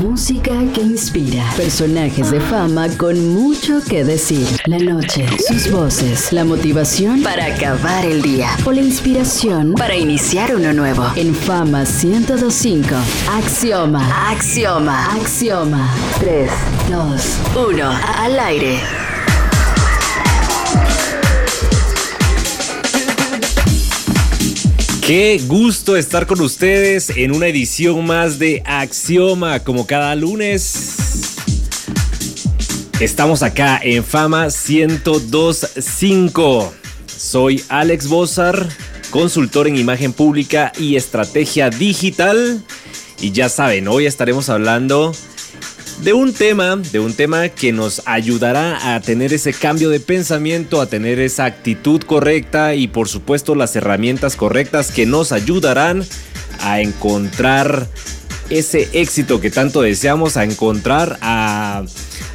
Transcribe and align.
Música 0.00 0.52
que 0.72 0.80
inspira. 0.80 1.44
Personajes 1.56 2.30
de 2.30 2.40
fama 2.40 2.88
con 2.96 3.34
mucho 3.34 3.80
que 3.88 4.04
decir. 4.04 4.46
La 4.66 4.78
noche, 4.78 5.26
sus 5.38 5.70
voces, 5.70 6.32
la 6.32 6.44
motivación 6.44 7.22
para 7.22 7.46
acabar 7.46 8.04
el 8.04 8.22
día 8.22 8.48
o 8.64 8.72
la 8.72 8.80
inspiración 8.80 9.74
para 9.74 9.96
iniciar 9.96 10.54
uno 10.54 10.72
nuevo. 10.72 11.04
En 11.16 11.34
Fama 11.34 11.84
1025. 11.84 12.94
Axioma. 13.28 14.30
Axioma. 14.30 15.12
Axioma. 15.16 15.92
3, 16.20 16.50
2, 16.90 17.40
1. 17.68 17.90
Al 18.18 18.38
aire. 18.38 19.03
Qué 25.06 25.38
gusto 25.46 25.96
estar 25.98 26.26
con 26.26 26.40
ustedes 26.40 27.10
en 27.10 27.34
una 27.34 27.48
edición 27.48 28.06
más 28.06 28.38
de 28.38 28.62
Axioma, 28.64 29.60
como 29.60 29.86
cada 29.86 30.14
lunes. 30.14 30.94
Estamos 33.00 33.42
acá 33.42 33.78
en 33.82 34.02
Fama 34.02 34.46
1025. 34.46 36.72
Soy 37.06 37.62
Alex 37.68 38.08
Bozar, 38.08 38.66
consultor 39.10 39.68
en 39.68 39.76
imagen 39.76 40.14
pública 40.14 40.72
y 40.78 40.96
estrategia 40.96 41.68
digital. 41.68 42.64
Y 43.20 43.32
ya 43.32 43.50
saben, 43.50 43.88
hoy 43.88 44.06
estaremos 44.06 44.48
hablando 44.48 45.12
de 46.02 46.12
un 46.12 46.32
tema, 46.32 46.76
de 46.76 47.00
un 47.00 47.14
tema 47.14 47.48
que 47.48 47.72
nos 47.72 48.02
ayudará 48.04 48.94
a 48.94 49.00
tener 49.00 49.32
ese 49.32 49.52
cambio 49.52 49.90
de 49.90 50.00
pensamiento, 50.00 50.80
a 50.80 50.86
tener 50.86 51.18
esa 51.18 51.44
actitud 51.44 52.02
correcta 52.02 52.74
y 52.74 52.88
por 52.88 53.08
supuesto 53.08 53.54
las 53.54 53.74
herramientas 53.76 54.36
correctas 54.36 54.90
que 54.90 55.06
nos 55.06 55.32
ayudarán 55.32 56.04
a 56.60 56.80
encontrar 56.80 57.88
ese 58.50 58.88
éxito 58.92 59.40
que 59.40 59.50
tanto 59.50 59.82
deseamos, 59.82 60.36
a 60.36 60.44
encontrar 60.44 61.18
a, 61.22 61.84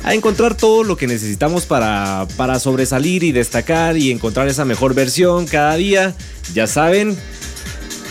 a 0.03 0.13
encontrar 0.13 0.55
todo 0.55 0.83
lo 0.83 0.97
que 0.97 1.07
necesitamos 1.07 1.65
para, 1.65 2.27
para 2.37 2.59
sobresalir 2.59 3.23
y 3.23 3.31
destacar 3.31 3.97
y 3.97 4.11
encontrar 4.11 4.47
esa 4.47 4.65
mejor 4.65 4.93
versión 4.93 5.45
cada 5.45 5.75
día. 5.75 6.15
Ya 6.53 6.65
saben, 6.65 7.15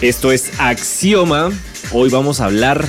esto 0.00 0.30
es 0.30 0.50
Axioma. 0.58 1.50
Hoy 1.92 2.10
vamos 2.10 2.40
a 2.40 2.44
hablar 2.44 2.86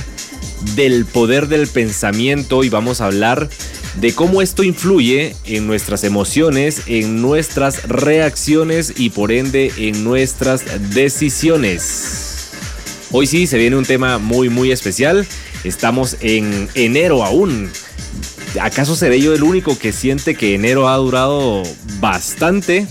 del 0.74 1.06
poder 1.06 1.48
del 1.48 1.66
pensamiento 1.66 2.64
y 2.64 2.68
vamos 2.68 3.00
a 3.00 3.06
hablar 3.06 3.48
de 4.00 4.14
cómo 4.14 4.40
esto 4.42 4.62
influye 4.62 5.34
en 5.44 5.66
nuestras 5.66 6.04
emociones, 6.04 6.82
en 6.86 7.20
nuestras 7.20 7.88
reacciones 7.88 8.94
y 8.96 9.10
por 9.10 9.32
ende 9.32 9.72
en 9.76 10.04
nuestras 10.04 10.94
decisiones. 10.94 12.50
Hoy 13.10 13.26
sí 13.26 13.46
se 13.46 13.58
viene 13.58 13.76
un 13.76 13.84
tema 13.84 14.18
muy 14.18 14.48
muy 14.48 14.70
especial. 14.70 15.26
Estamos 15.64 16.16
en 16.20 16.68
enero 16.74 17.24
aún. 17.24 17.70
¿Acaso 18.60 18.96
seré 18.96 19.20
yo 19.20 19.34
el 19.34 19.42
único 19.42 19.78
que 19.78 19.92
siente 19.92 20.34
que 20.34 20.54
enero 20.54 20.88
ha 20.88 20.96
durado 20.96 21.62
bastante? 22.00 22.86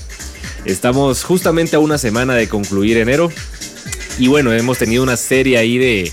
Estamos 0.66 1.24
justamente 1.24 1.76
a 1.76 1.80
una 1.80 1.98
semana 1.98 2.36
de 2.36 2.48
concluir 2.48 2.98
enero. 2.98 3.32
Y 4.18 4.28
bueno, 4.28 4.52
hemos 4.52 4.78
tenido 4.78 5.04
una 5.04 5.16
serie 5.16 5.58
ahí 5.58 5.78
de, 5.78 6.12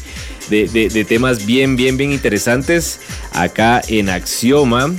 de, 0.49 1.07
temas 1.09 1.47
bien, 1.47 1.77
bien, 1.77 1.97
bien 1.97 2.13
interesantes 2.13 3.01
acá 3.33 3.83
en 3.89 4.09
Axioma. 4.09 4.95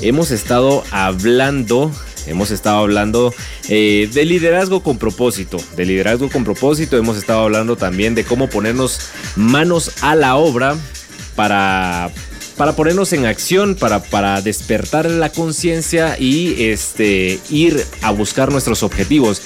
Hemos 0.00 0.30
estado 0.30 0.84
hablando 0.90 1.90
Hemos 2.26 2.50
estado 2.50 2.78
hablando 2.78 3.34
eh, 3.68 4.08
de 4.12 4.24
liderazgo 4.26 4.82
con 4.82 4.98
propósito, 4.98 5.56
de 5.74 5.86
liderazgo 5.86 6.28
con 6.28 6.44
propósito. 6.44 6.98
Hemos 6.98 7.16
estado 7.16 7.40
hablando 7.40 7.76
también 7.76 8.14
de 8.14 8.24
cómo 8.24 8.48
ponernos 8.48 9.00
manos 9.36 9.92
a 10.02 10.14
la 10.14 10.36
obra 10.36 10.76
para, 11.34 12.10
para 12.60 12.76
ponernos 12.76 13.14
en 13.14 13.24
acción, 13.24 13.74
para, 13.74 14.02
para 14.02 14.42
despertar 14.42 15.10
la 15.10 15.30
conciencia 15.30 16.18
y 16.18 16.62
este, 16.64 17.40
ir 17.48 17.82
a 18.02 18.10
buscar 18.10 18.52
nuestros 18.52 18.82
objetivos. 18.82 19.40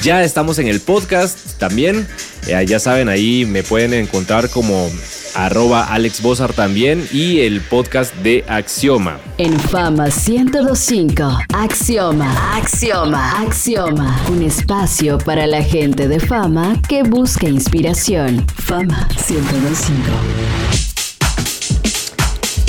Ya 0.00 0.22
estamos 0.22 0.60
en 0.60 0.68
el 0.68 0.80
podcast 0.80 1.58
también. 1.58 2.06
Eh, 2.46 2.64
ya 2.64 2.78
saben, 2.78 3.08
ahí 3.08 3.44
me 3.46 3.64
pueden 3.64 3.92
encontrar 3.94 4.48
como 4.48 4.88
arroba 5.34 5.92
Alex 5.92 6.22
Bozar 6.22 6.52
también 6.52 7.04
y 7.12 7.40
el 7.40 7.62
podcast 7.62 8.14
de 8.18 8.44
Axioma. 8.46 9.18
En 9.38 9.58
Fama 9.58 10.04
1025, 10.04 11.40
Axioma, 11.54 12.56
Axioma, 12.56 13.40
Axioma, 13.40 14.24
un 14.30 14.40
espacio 14.40 15.18
para 15.18 15.48
la 15.48 15.64
gente 15.64 16.06
de 16.06 16.20
fama 16.20 16.80
que 16.88 17.02
busca 17.02 17.48
inspiración. 17.48 18.46
Fama 18.54 19.08
1025. 19.28 20.91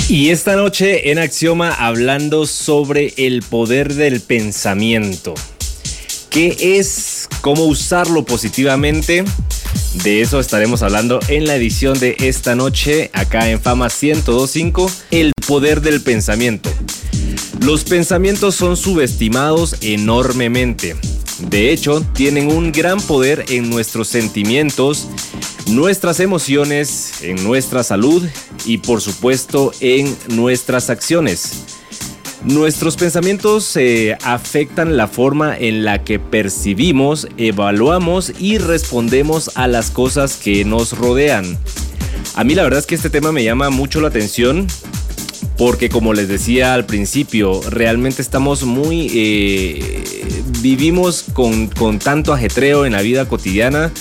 Y 0.08 0.28
esta 0.28 0.54
noche 0.54 1.10
en 1.10 1.18
Axioma 1.18 1.72
hablando 1.72 2.46
sobre 2.46 3.14
el 3.16 3.42
poder 3.42 3.94
del 3.94 4.20
pensamiento. 4.20 5.32
¿Qué 6.28 6.76
es? 6.78 7.26
¿Cómo 7.40 7.64
usarlo 7.64 8.26
positivamente? 8.26 9.24
De 10.02 10.20
eso 10.20 10.40
estaremos 10.40 10.82
hablando 10.82 11.20
en 11.28 11.46
la 11.46 11.56
edición 11.56 11.98
de 11.98 12.16
esta 12.20 12.54
noche 12.54 13.10
acá 13.14 13.48
en 13.48 13.62
Fama 13.62 13.88
1025, 13.88 14.90
el 15.10 15.32
poder 15.46 15.80
del 15.80 16.02
pensamiento. 16.02 16.68
Los 17.60 17.84
pensamientos 17.84 18.56
son 18.56 18.76
subestimados 18.76 19.76
enormemente. 19.80 20.96
De 21.48 21.72
hecho, 21.72 22.04
tienen 22.12 22.48
un 22.48 22.72
gran 22.72 23.00
poder 23.00 23.46
en 23.48 23.70
nuestros 23.70 24.08
sentimientos, 24.08 25.08
nuestras 25.66 26.20
emociones, 26.20 27.22
en 27.22 27.42
nuestra 27.42 27.82
salud 27.82 28.22
y 28.64 28.78
por 28.78 29.00
supuesto 29.00 29.72
en 29.80 30.16
nuestras 30.28 30.90
acciones. 30.90 31.64
Nuestros 32.44 32.96
pensamientos 32.96 33.74
eh, 33.76 34.18
afectan 34.22 34.98
la 34.98 35.08
forma 35.08 35.56
en 35.56 35.82
la 35.82 36.04
que 36.04 36.18
percibimos, 36.18 37.26
evaluamos 37.38 38.32
y 38.38 38.58
respondemos 38.58 39.50
a 39.54 39.66
las 39.66 39.90
cosas 39.90 40.36
que 40.36 40.64
nos 40.66 40.92
rodean. 40.96 41.58
A 42.34 42.44
mí 42.44 42.54
la 42.54 42.62
verdad 42.62 42.80
es 42.80 42.86
que 42.86 42.96
este 42.96 43.08
tema 43.08 43.32
me 43.32 43.44
llama 43.44 43.70
mucho 43.70 44.02
la 44.02 44.08
atención 44.08 44.66
porque 45.56 45.88
como 45.88 46.12
les 46.12 46.28
decía 46.28 46.74
al 46.74 46.84
principio, 46.84 47.62
realmente 47.70 48.20
estamos 48.20 48.64
muy... 48.64 49.10
Eh, 49.14 50.04
vivimos 50.60 51.24
con, 51.32 51.68
con 51.68 51.98
tanto 51.98 52.32
ajetreo 52.32 52.84
en 52.86 52.92
la 52.92 53.02
vida 53.02 53.26
cotidiana 53.26 53.92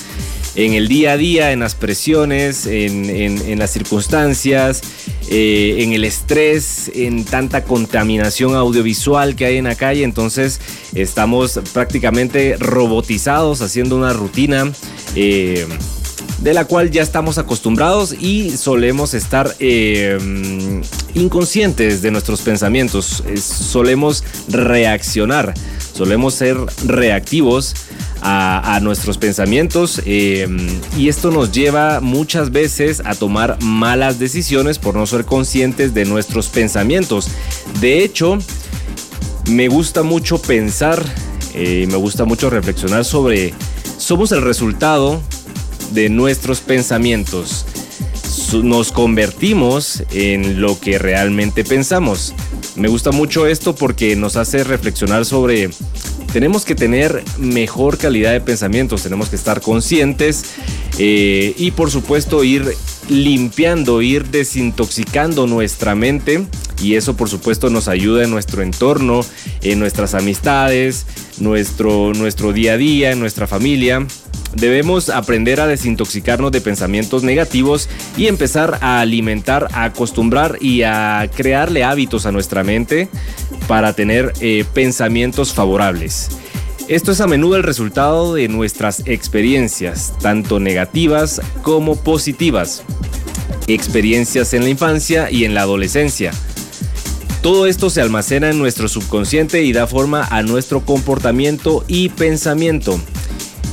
en 0.55 0.73
el 0.73 0.87
día 0.87 1.13
a 1.13 1.17
día, 1.17 1.51
en 1.51 1.59
las 1.59 1.75
presiones, 1.75 2.67
en, 2.67 3.57
las 3.57 3.71
circunstancias, 3.71 4.81
eh, 5.29 5.77
en 5.79 5.93
el 5.93 6.03
estrés, 6.03 6.91
en 6.93 7.25
tanta 7.25 7.63
contaminación 7.63 8.55
audiovisual 8.55 9.35
que 9.35 9.45
hay 9.45 9.57
en 9.57 9.65
la 9.65 9.75
calle. 9.75 10.03
Entonces 10.03 10.59
estamos 10.93 11.59
prácticamente 11.73 12.55
robotizados 12.59 13.61
haciendo 13.61 13.95
una 13.95 14.13
rutina. 14.13 14.71
Eh, 15.15 15.67
de 16.39 16.53
la 16.53 16.65
cual 16.65 16.91
ya 16.91 17.01
estamos 17.01 17.37
acostumbrados 17.37 18.13
y 18.13 18.57
solemos 18.57 19.13
estar 19.13 19.55
eh, 19.59 20.17
inconscientes 21.13 22.01
de 22.01 22.11
nuestros 22.11 22.41
pensamientos, 22.41 23.23
solemos 23.39 24.23
reaccionar, 24.49 25.53
solemos 25.93 26.33
ser 26.33 26.57
reactivos 26.85 27.75
a, 28.25 28.79
nuestros 28.81 29.17
pensamientos 29.17 30.01
eh, 30.05 30.47
y 30.97 31.09
esto 31.09 31.29
nos 31.29 31.51
lleva 31.51 31.99
muchas 31.99 32.51
veces 32.51 33.01
a 33.05 33.15
tomar 33.15 33.61
malas 33.61 34.17
decisiones 34.17 34.79
por 34.79 34.95
no 34.95 35.05
ser 35.05 35.25
conscientes 35.25 35.93
de 35.93 36.05
nuestros 36.05 36.47
pensamientos. 36.47 37.27
De 37.81 38.03
hecho, 38.03 38.39
me 39.49 39.67
gusta 39.67 40.03
mucho 40.03 40.41
pensar, 40.41 41.03
eh, 41.53 41.85
me 41.89 41.97
gusta 41.97 42.23
mucho 42.23 42.49
reflexionar 42.49 43.03
sobre, 43.03 43.53
somos 43.97 44.31
el 44.31 44.41
resultado 44.41 45.21
de 45.91 46.09
nuestros 46.09 46.61
pensamientos. 46.61 47.65
Nos 48.53 48.91
convertimos 48.91 50.03
en 50.11 50.61
lo 50.61 50.79
que 50.79 50.99
realmente 50.99 51.63
pensamos. 51.63 52.33
Me 52.75 52.87
gusta 52.87 53.11
mucho 53.11 53.45
esto 53.45 53.75
porque 53.75 54.15
nos 54.15 54.35
hace 54.35 54.63
reflexionar 54.63 55.25
sobre 55.25 55.69
tenemos 56.31 56.65
que 56.65 56.73
tener 56.73 57.23
mejor 57.37 57.99
calidad 57.99 58.31
de 58.31 58.41
pensamientos, 58.41 59.03
tenemos 59.03 59.29
que 59.29 59.35
estar 59.35 59.61
conscientes 59.61 60.45
eh, 60.97 61.53
y 61.55 61.71
por 61.71 61.91
supuesto 61.91 62.43
ir 62.43 62.75
limpiando, 63.09 64.01
ir 64.01 64.25
desintoxicando 64.25 65.47
nuestra 65.47 65.95
mente 65.95 66.45
y 66.81 66.95
eso 66.95 67.15
por 67.15 67.29
supuesto 67.29 67.69
nos 67.69 67.87
ayuda 67.87 68.23
en 68.23 68.31
nuestro 68.31 68.61
entorno, 68.61 69.21
en 69.61 69.79
nuestras 69.79 70.13
amistades, 70.13 71.05
nuestro, 71.39 72.13
nuestro 72.13 72.53
día 72.53 72.73
a 72.73 72.77
día, 72.77 73.11
en 73.11 73.19
nuestra 73.19 73.47
familia. 73.47 74.05
Debemos 74.55 75.09
aprender 75.09 75.59
a 75.59 75.67
desintoxicarnos 75.67 76.51
de 76.51 76.61
pensamientos 76.61 77.23
negativos 77.23 77.89
y 78.17 78.27
empezar 78.27 78.77
a 78.81 78.99
alimentar, 78.99 79.67
a 79.71 79.85
acostumbrar 79.85 80.57
y 80.61 80.83
a 80.83 81.27
crearle 81.35 81.83
hábitos 81.83 82.27
a 82.27 82.31
nuestra 82.31 82.63
mente 82.63 83.09
para 83.67 83.93
tener 83.93 84.31
eh, 84.41 84.63
pensamientos 84.73 85.53
favorables. 85.53 86.29
Esto 86.89 87.13
es 87.13 87.21
a 87.21 87.27
menudo 87.27 87.55
el 87.55 87.63
resultado 87.63 88.33
de 88.33 88.49
nuestras 88.49 89.03
experiencias, 89.05 90.13
tanto 90.21 90.59
negativas 90.59 91.41
como 91.61 91.95
positivas. 91.95 92.83
experiencias 93.67 94.53
en 94.53 94.63
la 94.63 94.69
infancia 94.69 95.31
y 95.31 95.45
en 95.45 95.53
la 95.53 95.61
adolescencia. 95.61 96.31
Todo 97.41 97.65
esto 97.65 97.89
se 97.89 98.01
almacena 98.01 98.49
en 98.49 98.59
nuestro 98.59 98.89
subconsciente 98.89 99.63
y 99.63 99.71
da 99.71 99.87
forma 99.87 100.27
a 100.29 100.43
nuestro 100.43 100.81
comportamiento 100.81 101.85
y 101.87 102.09
pensamiento. 102.09 102.99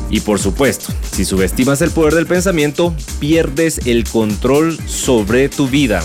Y 0.08 0.20
por 0.20 0.38
supuesto, 0.38 0.92
si 1.10 1.24
subestimas 1.24 1.82
el 1.82 1.90
poder 1.90 2.14
del 2.14 2.26
pensamiento, 2.26 2.94
pierdes 3.18 3.80
el 3.86 4.04
control 4.04 4.78
sobre 4.86 5.48
tu 5.48 5.66
vida. 5.66 6.04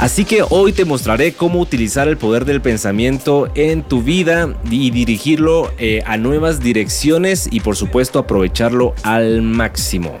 Así 0.00 0.24
que 0.24 0.42
hoy 0.48 0.72
te 0.72 0.86
mostraré 0.86 1.34
cómo 1.34 1.60
utilizar 1.60 2.08
el 2.08 2.16
poder 2.16 2.46
del 2.46 2.62
pensamiento 2.62 3.50
en 3.54 3.82
tu 3.82 4.02
vida 4.02 4.54
y 4.70 4.90
dirigirlo 4.90 5.70
eh, 5.76 6.02
a 6.06 6.16
nuevas 6.16 6.60
direcciones 6.60 7.46
y 7.52 7.60
por 7.60 7.76
supuesto 7.76 8.18
aprovecharlo 8.18 8.94
al 9.02 9.42
máximo. 9.42 10.16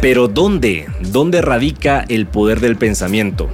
Pero 0.00 0.28
¿dónde? 0.28 0.86
¿Dónde 1.00 1.42
radica 1.42 2.04
el 2.08 2.28
poder 2.28 2.60
del 2.60 2.76
pensamiento? 2.76 3.50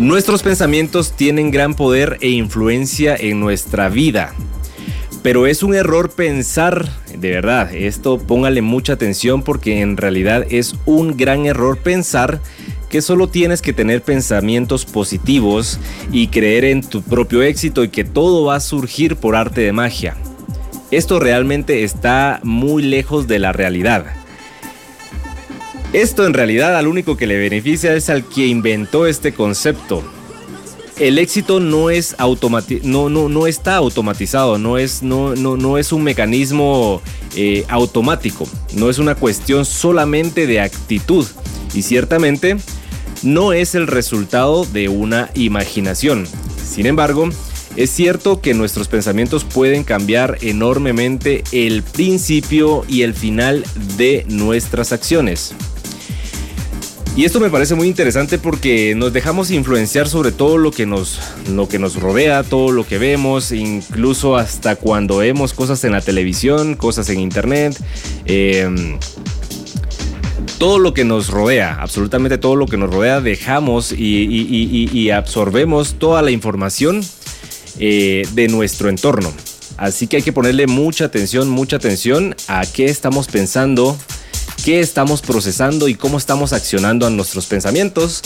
Nuestros 0.00 0.42
pensamientos 0.42 1.12
tienen 1.12 1.50
gran 1.50 1.74
poder 1.74 2.16
e 2.22 2.30
influencia 2.30 3.14
en 3.14 3.38
nuestra 3.38 3.90
vida. 3.90 4.32
Pero 5.22 5.46
es 5.46 5.62
un 5.62 5.74
error 5.74 6.10
pensar, 6.10 6.88
de 7.14 7.30
verdad, 7.32 7.74
esto 7.74 8.16
póngale 8.16 8.62
mucha 8.62 8.94
atención 8.94 9.42
porque 9.42 9.82
en 9.82 9.98
realidad 9.98 10.46
es 10.48 10.74
un 10.86 11.18
gran 11.18 11.44
error 11.44 11.76
pensar 11.76 12.40
que 12.88 13.02
solo 13.02 13.28
tienes 13.28 13.60
que 13.60 13.74
tener 13.74 14.00
pensamientos 14.00 14.86
positivos 14.86 15.78
y 16.10 16.28
creer 16.28 16.64
en 16.64 16.80
tu 16.80 17.02
propio 17.02 17.42
éxito 17.42 17.84
y 17.84 17.90
que 17.90 18.04
todo 18.04 18.46
va 18.46 18.54
a 18.54 18.60
surgir 18.60 19.16
por 19.16 19.36
arte 19.36 19.60
de 19.60 19.72
magia. 19.72 20.16
Esto 20.90 21.20
realmente 21.20 21.84
está 21.84 22.40
muy 22.42 22.82
lejos 22.82 23.28
de 23.28 23.38
la 23.38 23.52
realidad. 23.52 24.06
Esto 25.92 26.24
en 26.24 26.34
realidad 26.34 26.76
al 26.76 26.86
único 26.86 27.16
que 27.16 27.26
le 27.26 27.36
beneficia 27.36 27.94
es 27.96 28.10
al 28.10 28.24
que 28.24 28.46
inventó 28.46 29.06
este 29.06 29.32
concepto. 29.32 30.04
El 31.00 31.18
éxito 31.18 31.58
no 31.58 31.90
es 31.90 32.14
no, 32.84 33.08
no, 33.08 33.28
no 33.28 33.46
está 33.48 33.74
automatizado, 33.76 34.56
no 34.56 34.78
es, 34.78 35.02
no, 35.02 35.34
no, 35.34 35.56
no 35.56 35.78
es 35.78 35.92
un 35.92 36.04
mecanismo 36.04 37.02
eh, 37.34 37.64
automático, 37.68 38.46
no 38.76 38.88
es 38.88 38.98
una 38.98 39.16
cuestión 39.16 39.64
solamente 39.64 40.46
de 40.46 40.60
actitud 40.60 41.26
y 41.74 41.82
ciertamente 41.82 42.56
no 43.24 43.52
es 43.52 43.74
el 43.74 43.88
resultado 43.88 44.66
de 44.66 44.88
una 44.88 45.30
imaginación. 45.34 46.28
Sin 46.64 46.86
embargo, 46.86 47.30
es 47.74 47.90
cierto 47.90 48.40
que 48.40 48.54
nuestros 48.54 48.86
pensamientos 48.86 49.42
pueden 49.44 49.82
cambiar 49.82 50.38
enormemente 50.40 51.42
el 51.50 51.82
principio 51.82 52.84
y 52.86 53.02
el 53.02 53.14
final 53.14 53.64
de 53.96 54.24
nuestras 54.28 54.92
acciones. 54.92 55.54
Y 57.16 57.24
esto 57.24 57.40
me 57.40 57.50
parece 57.50 57.74
muy 57.74 57.88
interesante 57.88 58.38
porque 58.38 58.94
nos 58.94 59.12
dejamos 59.12 59.50
influenciar 59.50 60.08
sobre 60.08 60.32
todo 60.32 60.58
lo 60.58 60.70
que 60.70 60.86
nos, 60.86 61.20
lo 61.48 61.68
que 61.68 61.78
nos 61.78 62.00
rodea, 62.00 62.44
todo 62.44 62.70
lo 62.70 62.86
que 62.86 62.98
vemos, 62.98 63.52
incluso 63.52 64.36
hasta 64.36 64.76
cuando 64.76 65.18
vemos 65.18 65.52
cosas 65.52 65.82
en 65.84 65.92
la 65.92 66.00
televisión, 66.00 66.76
cosas 66.76 67.08
en 67.10 67.20
internet. 67.20 67.76
Em, 68.26 68.98
todo 70.58 70.78
lo 70.78 70.94
que 70.94 71.04
nos 71.04 71.28
rodea, 71.30 71.78
absolutamente 71.80 72.38
todo 72.38 72.54
lo 72.54 72.66
que 72.66 72.76
nos 72.76 72.90
rodea, 72.90 73.20
dejamos 73.20 73.92
y, 73.92 75.10
absorbemos 75.10 75.94
toda 75.94 76.22
la 76.22 76.30
información 76.30 77.00
eh, 77.78 78.22
de 78.34 78.48
nuestro 78.48 78.88
entorno. 78.88 79.32
Así 79.78 80.06
que 80.06 80.16
hay 80.16 80.22
que 80.22 80.32
ponerle 80.32 80.66
mucha 80.66 81.06
atención, 81.06 81.48
mucha 81.48 81.76
atención 81.76 82.36
a 82.46 82.62
qué 82.66 82.84
estamos 82.84 83.26
pensando, 83.28 83.96
qué 84.64 84.80
estamos 84.80 85.22
procesando 85.22 85.88
y 85.88 85.94
cómo 85.94 86.18
estamos 86.18 86.52
accionando 86.52 87.06
a 87.06 87.10
nuestros 87.10 87.46
pensamientos. 87.46 88.20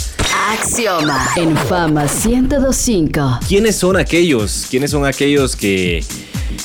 Axioma 0.50 1.28
en 1.36 1.56
Fama 1.56 2.04
1025. 2.04 3.40
¿Quiénes 3.46 3.76
son 3.76 3.96
aquellos? 3.96 4.66
¿Quiénes 4.70 4.90
son 4.90 5.06
aquellos 5.06 5.56
que, 5.56 6.04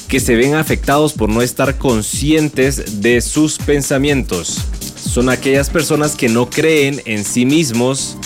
que 0.07 0.19
se 0.19 0.35
ven 0.35 0.55
afectados 0.55 1.13
por 1.13 1.29
no 1.29 1.41
estar 1.41 1.77
conscientes 1.77 3.01
de 3.01 3.21
sus 3.21 3.57
pensamientos? 3.57 4.59
Son 4.95 5.29
aquellas 5.29 5.69
personas 5.69 6.15
que 6.15 6.29
no 6.29 6.49
creen 6.49 7.01
en 7.05 7.23
sí 7.23 7.45
mismos, 7.45 8.17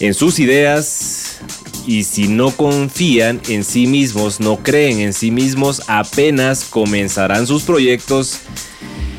en 0.00 0.14
sus 0.14 0.38
ideas, 0.38 1.38
y 1.86 2.04
si 2.04 2.28
no 2.28 2.50
confían 2.50 3.40
en 3.48 3.64
sí 3.64 3.86
mismos, 3.86 4.40
no 4.40 4.62
creen 4.62 5.00
en 5.00 5.12
sí 5.12 5.30
mismos, 5.30 5.82
apenas 5.86 6.64
comenzarán 6.64 7.46
sus 7.46 7.62
proyectos 7.62 8.40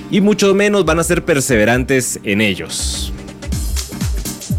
y 0.10 0.22
mucho 0.22 0.54
menos 0.54 0.86
van 0.86 1.00
a 1.00 1.04
ser 1.04 1.26
perseverantes 1.26 2.20
en 2.24 2.42
ellos. 2.42 3.12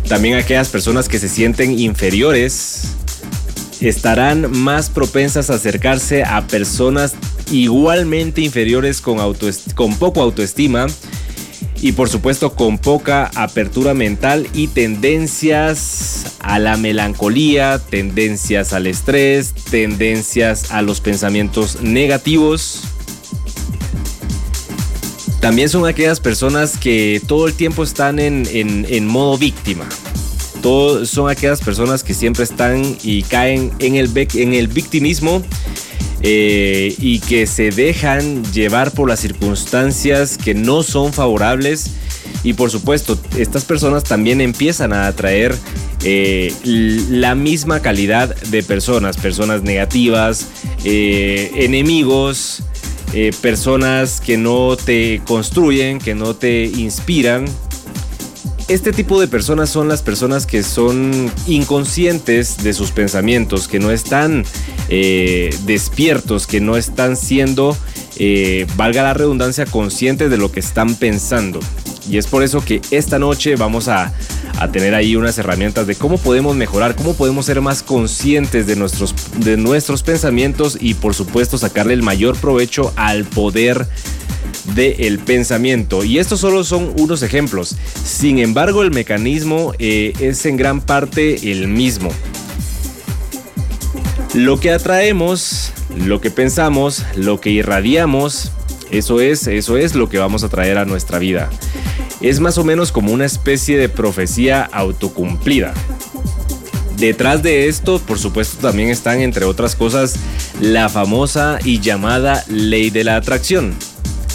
También 0.09 0.37
aquellas 0.37 0.69
personas 0.69 1.09
que 1.09 1.19
se 1.19 1.29
sienten 1.29 1.79
inferiores 1.79 2.95
estarán 3.81 4.51
más 4.51 4.91
propensas 4.91 5.51
a 5.51 5.55
acercarse 5.55 6.25
a 6.25 6.47
personas 6.47 7.15
igualmente 7.51 8.41
inferiores 8.41 9.01
con, 9.01 9.19
con 9.75 9.97
poco 9.99 10.23
autoestima 10.23 10.87
y 11.81 11.93
por 11.93 12.09
supuesto 12.09 12.55
con 12.55 12.79
poca 12.79 13.31
apertura 13.35 13.95
mental 13.95 14.47
y 14.53 14.69
tendencias 14.69 16.37
a 16.41 16.59
la 16.59 16.77
melancolía, 16.77 17.79
tendencias 17.79 18.73
al 18.73 18.87
estrés, 18.87 19.55
tendencias 19.71 20.73
a 20.73 20.83
los 20.83 21.01
pensamientos 21.01 21.81
negativos 21.83 22.88
también 25.41 25.69
son 25.69 25.87
aquellas 25.87 26.21
personas 26.21 26.77
que 26.77 27.23
todo 27.27 27.47
el 27.47 27.55
tiempo 27.55 27.85
están 27.85 28.19
en, 28.19 29.07
modo 29.07 29.39
víctima. 29.39 29.87
son 31.05 31.31
aquellas 31.31 31.61
personas 31.61 32.03
que 32.03 32.15
siempre 32.15 32.45
están 32.45 32.97
y 33.03 33.23
caen 33.23 33.73
en 33.79 33.95
el, 33.95 34.11
en 34.35 34.55
el 34.55 34.69
victimismo 34.69 35.43
eh, 36.21 36.97
y 36.99 37.21
que 37.21 37.47
se 37.47 37.71
dejan 37.71 38.43
llevar 38.53 38.91
por 38.91 39.09
las 39.09 39.21
circunstancias 39.21 40.37
que 40.37 40.55
no 40.55 40.83
son 40.83 41.13
favorables. 41.13 41.93
Y 42.43 42.55
por 42.55 42.71
supuesto, 42.71 43.19
estas 43.37 43.65
personas 43.65 44.05
también 44.05 44.41
empiezan 44.41 44.93
a 44.93 45.07
atraer 45.07 45.55
eh, 46.05 46.53
la 46.65 47.35
misma 47.35 47.81
calidad 47.81 48.35
de 48.35 48.63
personas, 48.63 49.17
personas 49.17 49.63
negativas, 49.63 50.47
eh, 50.85 51.51
enemigos, 51.57 52.63
eh, 53.13 53.31
personas 53.41 54.21
que 54.21 54.37
no 54.37 54.77
te 54.77 55.23
construyen, 55.27 55.99
que 55.99 56.15
no 56.15 56.35
te 56.35 56.65
inspiran. 56.65 57.47
Este 58.69 58.93
tipo 58.93 59.19
de 59.19 59.29
personas 59.29 59.71
son 59.71 59.89
las 59.89 60.03
personas 60.03 60.45
que 60.45 60.63
son 60.63 61.33
inconscientes 61.47 62.63
de 62.63 62.75
sus 62.75 62.91
pensamientos, 62.91 63.67
que 63.67 63.79
no 63.79 63.91
están 63.91 64.45
eh, 64.91 65.55
despiertos, 65.65 66.47
que 66.47 66.61
no 66.61 66.77
están 66.77 67.17
siendo, 67.17 67.75
eh, 68.17 68.67
valga 68.77 69.03
la 69.03 69.15
redundancia, 69.15 69.65
conscientes 69.65 70.31
de 70.31 70.37
lo 70.37 70.53
que 70.53 70.61
están 70.61 70.95
pensando. 70.97 71.61
Y 72.09 72.19
es 72.19 72.27
por 72.27 72.43
eso 72.43 72.65
que 72.65 72.81
esta 72.91 73.19
noche 73.19 73.57
vamos 73.57 73.89
a 73.89 74.13
a 74.59 74.69
tener 74.69 74.95
ahí 74.95 75.15
unas 75.15 75.39
herramientas 75.39 75.87
de 75.87 75.95
cómo 75.95 76.19
podemos 76.19 76.57
mejorar, 76.57 76.97
cómo 76.97 77.15
podemos 77.15 77.47
ser 77.47 77.61
más 77.61 77.83
conscientes 77.83 78.67
de 78.67 78.75
nuestros, 78.75 79.15
de 79.37 79.57
nuestros 79.57 80.03
pensamientos 80.03 80.77
y 80.81 80.95
por 80.95 81.15
supuesto 81.15 81.59
sacarle 81.59 81.95
el 81.95 82.03
mayor 82.03 82.37
provecho 82.37 82.93
al 82.97 83.25
poder 83.25 83.87
del 84.75 85.21
pensamiento. 85.21 86.03
Y 86.05 86.19
estos 86.19 86.41
solo 86.41 86.65
son 86.65 86.93
unos 86.99 87.23
ejemplos. 87.23 87.77
Sin 88.05 88.39
embargo, 88.39 88.83
el 88.83 88.91
mecanismo 88.91 89.73
eh, 89.79 90.13
es 90.19 90.45
en 90.45 90.57
gran 90.57 90.81
parte 90.81 91.53
el 91.53 91.69
mismo. 91.69 92.11
Lo 94.35 94.59
que 94.59 94.73
atraemos, 94.73 95.73
lo 95.97 96.21
que 96.21 96.31
pensamos, 96.31 97.05
lo 97.15 97.41
que 97.41 97.51
irradiamos, 97.51 98.51
eso 98.91 99.21
es, 99.21 99.47
eso 99.47 99.77
es 99.77 99.95
lo 99.95 100.09
que 100.09 100.19
vamos 100.19 100.45
a 100.45 100.49
traer 100.49 100.79
a 100.79 100.85
nuestra 100.85 101.19
vida 101.19 101.51
es 102.21 102.41
más 102.41 102.59
o 102.59 102.65
menos 102.65 102.93
como 102.93 103.13
una 103.13 103.25
especie 103.25 103.79
de 103.79 103.89
profecía 103.89 104.65
autocumplida. 104.65 105.73
Detrás 106.97 107.43
de 107.43 107.69
esto, 107.69 108.01
por 108.01 108.19
supuesto, 108.19 108.59
también 108.59 108.89
están, 108.89 109.21
entre 109.21 109.45
otras 109.45 109.77
cosas, 109.77 110.17
la 110.61 110.89
famosa 110.89 111.59
y 111.65 111.79
llamada 111.79 112.45
ley 112.49 112.91
de 112.91 113.05
la 113.05 113.17
atracción. 113.17 113.73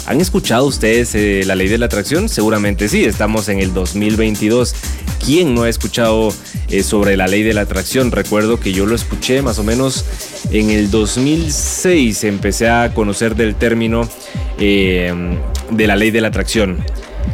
¿Han 0.06 0.20
escuchado 0.20 0.64
ustedes 0.66 1.14
eh, 1.14 1.42
la 1.46 1.54
ley 1.54 1.68
de 1.68 1.76
la 1.76 1.86
atracción? 1.86 2.28
Seguramente 2.28 2.88
sí, 2.88 3.04
estamos 3.04 3.48
en 3.48 3.58
el 3.58 3.74
2022. 3.74 4.74
¿Quién 5.24 5.54
no 5.54 5.62
ha 5.62 5.70
escuchado 5.70 6.34
eh, 6.68 6.82
sobre 6.82 7.16
la 7.16 7.26
ley 7.26 7.42
de 7.42 7.54
la 7.54 7.62
atracción? 7.62 8.10
Recuerdo 8.10 8.60
que 8.60 8.74
yo 8.74 8.84
lo 8.84 8.94
escuché 8.94 9.40
más 9.40 9.58
o 9.58 9.64
menos 9.64 10.04
en 10.50 10.68
el 10.68 10.90
2006, 10.90 12.24
empecé 12.24 12.68
a 12.68 12.92
conocer 12.92 13.34
del 13.34 13.54
término 13.54 14.06
eh, 14.58 15.14
de 15.70 15.86
la 15.86 15.96
ley 15.96 16.10
de 16.10 16.20
la 16.20 16.28
atracción. 16.28 16.84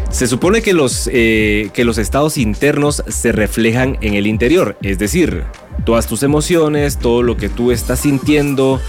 Se 0.08 0.28
supone 0.28 0.62
que 0.62 0.72
los, 0.72 1.10
eh, 1.12 1.70
que 1.74 1.84
los 1.84 1.98
estados 1.98 2.38
internos 2.38 3.02
se 3.08 3.32
reflejan 3.32 3.98
en 4.02 4.14
el 4.14 4.28
interior, 4.28 4.78
es 4.82 5.00
decir, 5.00 5.42
todas 5.84 6.06
tus 6.06 6.22
emociones, 6.22 6.96
todo 6.96 7.24
lo 7.24 7.36
que 7.36 7.48
tú 7.48 7.72
estás 7.72 8.00
sintiendo, 8.00 8.80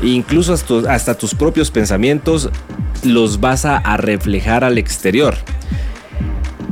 incluso 0.00 0.54
hasta, 0.88 1.18
tus 1.18 1.34
propios 1.34 1.70
pensamientos, 1.70 2.48
los 3.04 3.38
vas 3.38 3.66
a 3.66 3.96
reflejar 3.98 4.64
al 4.64 4.78
exterior. 4.78 5.36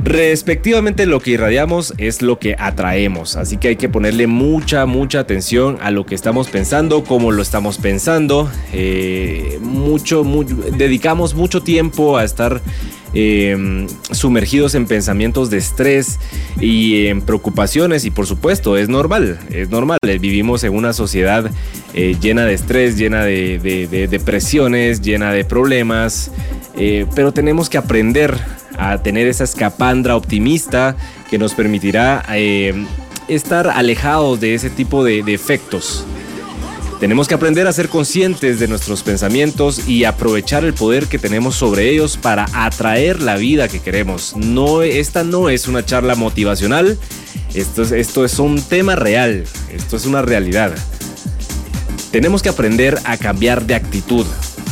Respectivamente 0.05 1.07
lo 1.07 1.19
que 1.19 1.31
irradiamos 1.31 1.95
es 1.97 2.21
lo 2.21 2.37
que 2.37 2.55
atraemos, 2.59 3.35
así 3.37 3.57
que 3.57 3.69
hay 3.69 3.75
que 3.75 3.89
ponerle 3.89 4.27
mucha, 4.27 4.85
mucha 4.85 5.19
atención 5.19 5.79
a 5.81 5.89
lo 5.89 6.05
que 6.05 6.13
estamos 6.13 6.47
pensando, 6.47 7.03
cómo 7.03 7.31
lo 7.31 7.41
estamos 7.41 7.79
pensando. 7.79 8.47
Eh, 8.71 9.57
mucho, 9.63 10.23
dedicamos 10.77 11.33
mucho 11.33 11.63
tiempo 11.63 12.17
a 12.17 12.23
estar 12.23 12.61
em, 13.15 13.87
sumergidos 14.11 14.75
en 14.75 14.85
pensamientos 14.85 15.49
de 15.49 15.57
estrés 15.57 16.19
y 16.61 17.07
en 17.07 17.23
preocupaciones 17.23 18.05
y 18.05 18.11
por 18.11 18.27
supuesto 18.27 18.77
es 18.77 18.89
normal, 18.89 19.39
es 19.49 19.71
normal, 19.71 19.97
vivimos 20.03 20.63
en 20.63 20.75
una 20.75 20.93
sociedad 20.93 21.49
eh, 21.95 22.15
llena 22.21 22.45
de 22.45 22.53
estrés, 22.53 22.95
llena 22.95 23.25
de, 23.25 24.07
depresiones, 24.07 25.01
llena 25.01 25.31
de 25.31 25.45
problemas, 25.45 26.29
eh, 26.77 27.07
pero 27.15 27.31
tenemos 27.31 27.69
que 27.69 27.79
aprender 27.79 28.37
a 28.77 28.97
tener 29.01 29.27
esa 29.27 29.43
escapandra 29.43 30.15
optimista 30.15 30.95
que 31.29 31.37
nos 31.37 31.53
permitirá 31.53 32.25
eh, 32.33 32.85
estar 33.27 33.67
alejados 33.67 34.39
de 34.39 34.55
ese 34.55 34.69
tipo 34.69 35.03
de, 35.03 35.19
efectos. 35.33 36.05
Tenemos 36.99 37.27
que 37.27 37.33
aprender 37.33 37.67
a 37.67 37.73
ser 37.73 37.89
conscientes 37.89 38.59
de 38.59 38.67
nuestros 38.67 39.03
pensamientos 39.03 39.87
y 39.87 40.05
aprovechar 40.05 40.63
el 40.63 40.73
poder 40.73 41.07
que 41.07 41.19
tenemos 41.19 41.55
sobre 41.55 41.89
ellos 41.89 42.17
para 42.17 42.45
atraer 42.53 43.21
la 43.21 43.35
vida 43.35 43.67
que 43.67 43.81
queremos. 43.81 44.35
No, 44.35 44.81
esta 44.81 45.23
no 45.23 45.49
es 45.49 45.67
una 45.67 45.85
charla 45.85 46.15
motivacional, 46.15 46.97
esto 47.53 47.83
es, 47.83 47.91
esto 47.91 48.23
es 48.23 48.39
un 48.39 48.61
tema 48.61 48.95
real, 48.95 49.43
esto 49.73 49.97
es 49.97 50.05
una 50.05 50.21
realidad. 50.21 50.73
Tenemos 52.11 52.41
que 52.41 52.49
aprender 52.49 52.97
a 53.03 53.17
cambiar 53.17 53.65
de 53.65 53.75
actitud, 53.75 54.25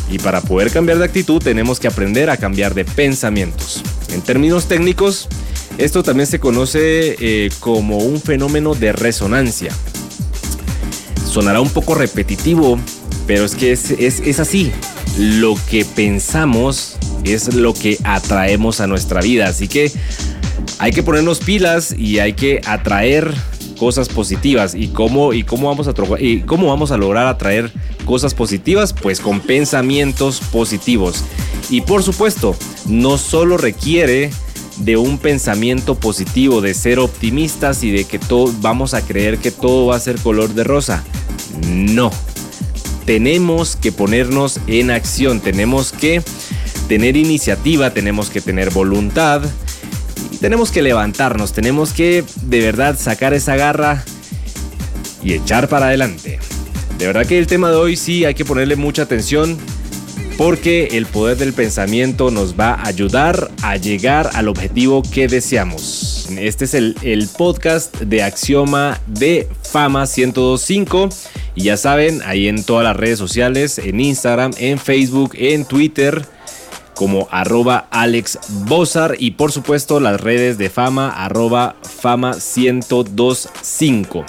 y 0.09 0.19
para 0.19 0.41
poder 0.41 0.71
cambiar 0.71 0.99
de 0.99 1.05
actitud 1.05 1.41
tenemos 1.41 1.79
que 1.79 1.87
aprender 1.87 2.29
a 2.29 2.37
cambiar 2.37 2.73
de 2.73 2.85
pensamientos. 2.85 3.83
En 4.13 4.21
términos 4.21 4.67
técnicos, 4.67 5.27
esto 5.77 6.03
también 6.03 6.27
se 6.27 6.39
conoce 6.39 7.15
eh, 7.19 7.49
como 7.59 7.97
un 7.97 8.21
fenómeno 8.21 8.75
de 8.75 8.93
resonancia. 8.93 9.71
Sonará 11.27 11.61
un 11.61 11.69
poco 11.69 11.95
repetitivo, 11.95 12.77
pero 13.25 13.43
es 13.43 13.55
que 13.55 13.71
es, 13.71 13.89
es 13.91 14.39
así. 14.39 14.71
Lo 15.17 15.55
que 15.69 15.83
pensamos 15.83 16.97
es 17.23 17.55
lo 17.55 17.73
que 17.73 17.97
atraemos 18.03 18.81
a 18.81 18.87
nuestra 18.87 19.21
vida. 19.21 19.47
Así 19.47 19.67
que 19.67 19.91
hay 20.77 20.91
que 20.91 21.01
ponernos 21.01 21.39
pilas 21.39 21.95
y 21.97 22.19
hay 22.19 22.33
que 22.33 22.61
atraer 22.65 23.33
cosas 23.77 24.09
positivas. 24.09 24.75
¿Y 24.75 24.89
cómo, 24.89 25.33
y 25.33 25.43
cómo, 25.43 25.69
vamos, 25.69 25.87
a, 25.87 25.93
y 26.19 26.41
cómo 26.41 26.67
vamos 26.67 26.91
a 26.91 26.97
lograr 26.97 27.25
atraer 27.27 27.71
cosas 28.05 28.33
positivas? 28.33 28.93
Pues 28.93 29.19
con 29.19 29.39
pensamientos 29.39 30.39
positivos. 30.39 31.23
Y 31.69 31.81
por 31.81 32.03
supuesto, 32.03 32.55
no 32.85 33.17
solo 33.17 33.57
requiere 33.57 34.31
de 34.77 34.97
un 34.97 35.17
pensamiento 35.17 35.95
positivo, 35.95 36.61
de 36.61 36.73
ser 36.73 36.99
optimistas 36.99 37.83
y 37.83 37.91
de 37.91 38.05
que 38.05 38.19
todo, 38.19 38.53
vamos 38.61 38.93
a 38.93 39.01
creer 39.01 39.37
que 39.37 39.51
todo 39.51 39.87
va 39.87 39.95
a 39.95 39.99
ser 39.99 40.17
color 40.17 40.53
de 40.53 40.63
rosa. 40.63 41.03
No. 41.67 42.11
Tenemos 43.05 43.75
que 43.75 43.91
ponernos 43.91 44.59
en 44.67 44.89
acción, 44.91 45.41
tenemos 45.41 45.91
que 45.91 46.21
tener 46.87 47.17
iniciativa, 47.17 47.91
tenemos 47.91 48.29
que 48.29 48.41
tener 48.41 48.69
voluntad, 48.71 49.41
tenemos 50.39 50.71
que 50.71 50.81
levantarnos, 50.81 51.53
tenemos 51.53 51.91
que 51.93 52.23
de 52.43 52.59
verdad 52.59 52.97
sacar 52.99 53.33
esa 53.33 53.55
garra 53.55 54.03
y 55.21 55.33
echar 55.33 55.67
para 55.67 55.87
adelante. 55.87 56.39
De 56.97 57.07
verdad 57.07 57.25
que 57.25 57.37
el 57.37 57.47
tema 57.47 57.69
de 57.69 57.75
hoy 57.75 57.97
sí 57.97 58.25
hay 58.25 58.35
que 58.35 58.45
ponerle 58.45 58.75
mucha 58.75 59.03
atención 59.03 59.57
porque 60.37 60.89
el 60.93 61.05
poder 61.05 61.37
del 61.37 61.53
pensamiento 61.53 62.31
nos 62.31 62.59
va 62.59 62.73
a 62.73 62.87
ayudar 62.87 63.51
a 63.61 63.77
llegar 63.77 64.29
al 64.33 64.47
objetivo 64.47 65.03
que 65.03 65.27
deseamos. 65.27 66.27
Este 66.37 66.65
es 66.65 66.73
el, 66.73 66.95
el 67.03 67.27
podcast 67.27 67.95
de 67.99 68.23
Axioma 68.23 68.99
de 69.07 69.47
Fama 69.61 70.05
1025 70.05 71.09
y 71.55 71.63
ya 71.63 71.77
saben, 71.77 72.21
ahí 72.25 72.47
en 72.47 72.63
todas 72.63 72.83
las 72.83 72.97
redes 72.97 73.19
sociales, 73.19 73.77
en 73.77 73.99
Instagram, 73.99 74.51
en 74.57 74.79
Facebook, 74.79 75.31
en 75.35 75.65
Twitter 75.65 76.25
como 76.95 77.27
arroba 77.31 77.87
Alex 77.91 78.39
Bozar 78.65 79.15
y 79.19 79.31
por 79.31 79.51
supuesto 79.51 79.99
las 79.99 80.21
redes 80.21 80.57
de 80.57 80.69
fama 80.69 81.09
arroba 81.09 81.75
fama 81.81 82.31
1025. 82.33 84.25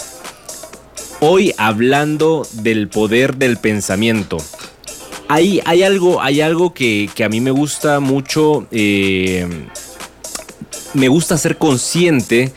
Hoy 1.21 1.53
hablando 1.57 2.47
del 2.53 2.89
poder 2.89 3.37
del 3.37 3.57
pensamiento. 3.57 4.37
Hay, 5.27 5.61
algo, 5.83 6.21
hay 6.21 6.41
algo 6.41 6.73
que, 6.73 7.09
a 7.23 7.29
mí 7.29 7.41
me 7.41 7.51
gusta 7.51 7.99
mucho. 7.99 8.67
Eh, 8.71 9.47
me 10.93 11.07
gusta 11.07 11.37
ser 11.37 11.57
consciente 11.57 12.53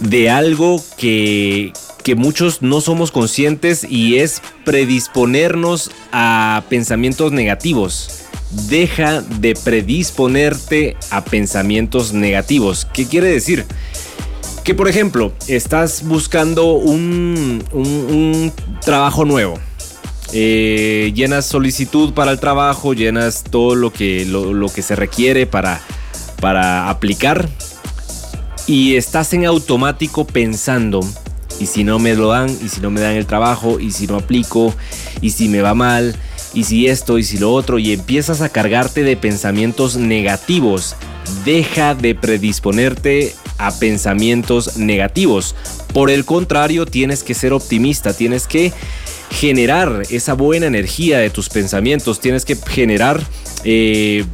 de 0.00 0.30
algo 0.30 0.82
que, 0.96 1.72
que 2.02 2.14
muchos 2.14 2.62
no 2.62 2.80
somos 2.80 3.12
conscientes 3.12 3.86
y 3.88 4.18
es 4.18 4.42
predisponernos 4.64 5.90
a 6.12 6.64
pensamientos 6.68 7.32
negativos 7.32 8.28
deja 8.50 9.20
de 9.20 9.54
predisponerte 9.54 10.96
a 11.10 11.24
pensamientos 11.24 12.12
negativos. 12.12 12.86
¿Qué 12.92 13.06
quiere 13.06 13.28
decir? 13.28 13.66
Que 14.64 14.74
por 14.74 14.88
ejemplo, 14.88 15.32
estás 15.46 16.04
buscando 16.04 16.72
un, 16.72 18.52
trabajo 18.84 19.24
nuevo. 19.24 19.58
Eh, 20.32 21.12
llenas 21.14 21.46
solicitud 21.46 22.12
para 22.12 22.32
el 22.32 22.40
trabajo, 22.40 22.92
llenas 22.92 23.44
todo 23.44 23.74
lo 23.74 23.92
que, 23.92 24.26
lo, 24.26 24.68
que 24.68 24.82
se 24.82 24.94
requiere 24.94 25.46
para, 25.46 25.80
para 26.40 26.90
aplicar 26.90 27.48
y 28.66 28.96
estás 28.96 29.32
en 29.32 29.46
automático 29.46 30.26
pensando, 30.26 31.00
y 31.58 31.64
si 31.66 31.84
no 31.84 31.98
me 31.98 32.14
lo 32.14 32.28
dan, 32.28 32.50
y 32.50 32.68
si 32.68 32.82
no 32.82 32.90
me 32.90 33.00
dan 33.00 33.14
el 33.14 33.24
trabajo, 33.24 33.80
y 33.80 33.92
si 33.92 34.06
no 34.06 34.16
aplico, 34.16 34.74
y 35.22 35.30
si 35.30 35.48
me 35.48 35.62
va 35.62 35.72
mal, 35.72 36.14
y 36.54 36.64
si 36.64 36.86
esto 36.86 37.18
y 37.18 37.24
si 37.24 37.38
lo 37.38 37.52
otro 37.52 37.78
y 37.78 37.92
empiezas 37.92 38.40
a 38.40 38.48
cargarte 38.48 39.02
de 39.02 39.16
pensamientos 39.16 39.96
negativos. 39.96 40.96
Deja 41.44 41.94
de 41.94 42.14
predisponerte 42.14 43.34
a 43.58 43.72
pensamientos 43.72 44.76
negativos. 44.76 45.54
Por 45.92 46.10
el 46.10 46.24
contrario, 46.24 46.86
tienes 46.86 47.22
que 47.22 47.34
ser 47.34 47.52
optimista, 47.52 48.12
tienes 48.12 48.46
que 48.46 48.72
generar 49.30 50.02
esa 50.10 50.34
buena 50.34 50.66
energía 50.66 51.18
de 51.18 51.30
tus 51.30 51.48
pensamientos, 51.48 52.20
tienes 52.20 52.44
que 52.44 52.56
generar, 52.56 53.22
eh, 53.64 54.24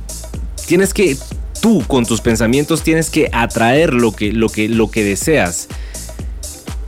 tienes 0.67 0.95
que, 0.95 1.17
tú 1.61 1.83
con 1.87 2.07
tus 2.07 2.21
pensamientos 2.21 2.83
tienes 2.83 3.11
que 3.11 3.29
atraer 3.33 3.95
lo 3.95 4.13
que, 4.13 4.33
lo 4.33 4.49
que, 4.49 4.69
lo 4.69 4.91
que 4.91 5.05
deseas. 5.05 5.69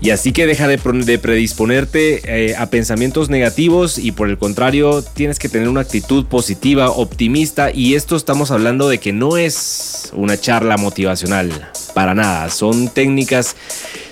Y 0.00 0.10
así 0.10 0.32
que 0.32 0.46
deja 0.46 0.68
de, 0.68 0.78
predisponerte 1.18 2.50
eh, 2.50 2.54
a 2.56 2.66
pensamientos 2.66 3.30
negativos 3.30 3.98
y 3.98 4.12
por 4.12 4.28
el 4.28 4.36
contrario 4.36 5.02
tienes 5.02 5.38
que 5.38 5.48
tener 5.48 5.68
una 5.68 5.80
actitud 5.80 6.26
positiva, 6.26 6.90
optimista 6.90 7.70
y 7.72 7.94
esto 7.94 8.14
estamos 8.14 8.50
hablando 8.50 8.88
de 8.88 8.98
que 8.98 9.12
no 9.12 9.38
es 9.38 10.12
una 10.12 10.38
charla 10.38 10.76
motivacional, 10.76 11.72
para 11.94 12.14
nada, 12.14 12.50
son 12.50 12.88
técnicas, 12.88 13.56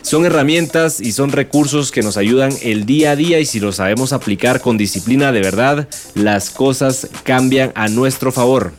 son 0.04 0.25
herramientas 0.25 1.00
y 1.00 1.11
son 1.11 1.32
recursos 1.32 1.90
que 1.90 2.02
nos 2.02 2.16
ayudan 2.16 2.52
el 2.62 2.87
día 2.87 3.11
a 3.11 3.16
día 3.16 3.40
y 3.40 3.46
si 3.46 3.58
lo 3.58 3.73
sabemos 3.73 4.12
aplicar 4.12 4.61
con 4.61 4.78
disciplina 4.78 5.32
de 5.32 5.40
verdad, 5.40 5.88
las 6.14 6.50
cosas 6.50 7.08
cambian 7.25 7.73
a 7.75 7.88
nuestro 7.88 8.30
favor. 8.30 8.73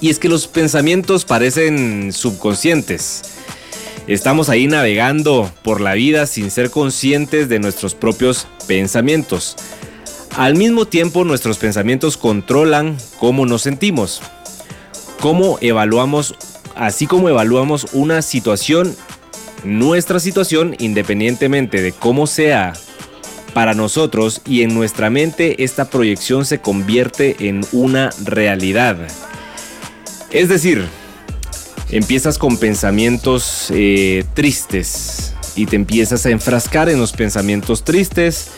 Y 0.00 0.10
es 0.10 0.20
que 0.20 0.28
los 0.28 0.46
pensamientos 0.46 1.24
parecen 1.24 2.12
subconscientes 2.12 3.22
Estamos 4.08 4.48
ahí 4.48 4.66
navegando 4.66 5.48
por 5.62 5.80
la 5.80 5.94
vida 5.94 6.26
sin 6.26 6.50
ser 6.50 6.70
conscientes 6.70 7.48
de 7.48 7.60
nuestros 7.60 7.94
propios 7.94 8.48
pensamientos. 8.66 9.54
Al 10.36 10.56
mismo 10.56 10.86
tiempo, 10.86 11.24
nuestros 11.24 11.58
pensamientos 11.58 12.16
controlan 12.16 12.96
cómo 13.20 13.46
nos 13.46 13.62
sentimos, 13.62 14.20
cómo 15.20 15.58
evaluamos, 15.60 16.34
así 16.74 17.06
como 17.06 17.28
evaluamos 17.28 17.86
una 17.92 18.22
situación, 18.22 18.96
nuestra 19.64 20.20
situación, 20.20 20.74
independientemente 20.78 21.82
de 21.82 21.92
cómo 21.92 22.26
sea 22.26 22.72
para 23.54 23.74
nosotros 23.74 24.40
y 24.46 24.62
en 24.62 24.74
nuestra 24.74 25.10
mente, 25.10 25.62
esta 25.62 25.90
proyección 25.90 26.44
se 26.44 26.60
convierte 26.60 27.48
en 27.48 27.64
una 27.72 28.10
realidad. 28.24 28.96
Es 30.30 30.48
decir, 30.48 30.84
empiezas 31.90 32.38
con 32.38 32.56
pensamientos 32.56 33.68
eh, 33.70 34.24
tristes 34.34 35.34
y 35.54 35.66
te 35.66 35.76
empiezas 35.76 36.24
a 36.24 36.30
enfrascar 36.30 36.88
en 36.88 36.98
los 36.98 37.12
pensamientos 37.12 37.84
tristes, 37.84 38.48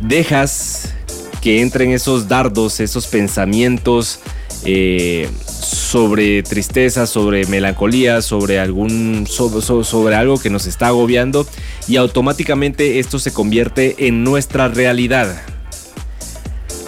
dejas 0.00 0.94
que 1.40 1.60
entren 1.60 1.90
esos 1.90 2.28
dardos, 2.28 2.80
esos 2.80 3.06
pensamientos 3.06 4.20
eh, 4.64 5.28
sobre 5.46 6.42
tristeza, 6.42 7.06
sobre 7.06 7.46
melancolía, 7.46 8.22
sobre 8.22 8.58
algún 8.60 9.26
sobre, 9.26 10.14
algo 10.14 10.38
que 10.38 10.50
nos 10.50 10.66
está 10.66 10.88
agobiando 10.88 11.46
y 11.88 11.96
automáticamente 11.96 12.98
esto 12.98 13.18
se 13.18 13.32
convierte 13.32 14.06
en 14.06 14.22
nuestra 14.22 14.68
realidad. 14.68 15.40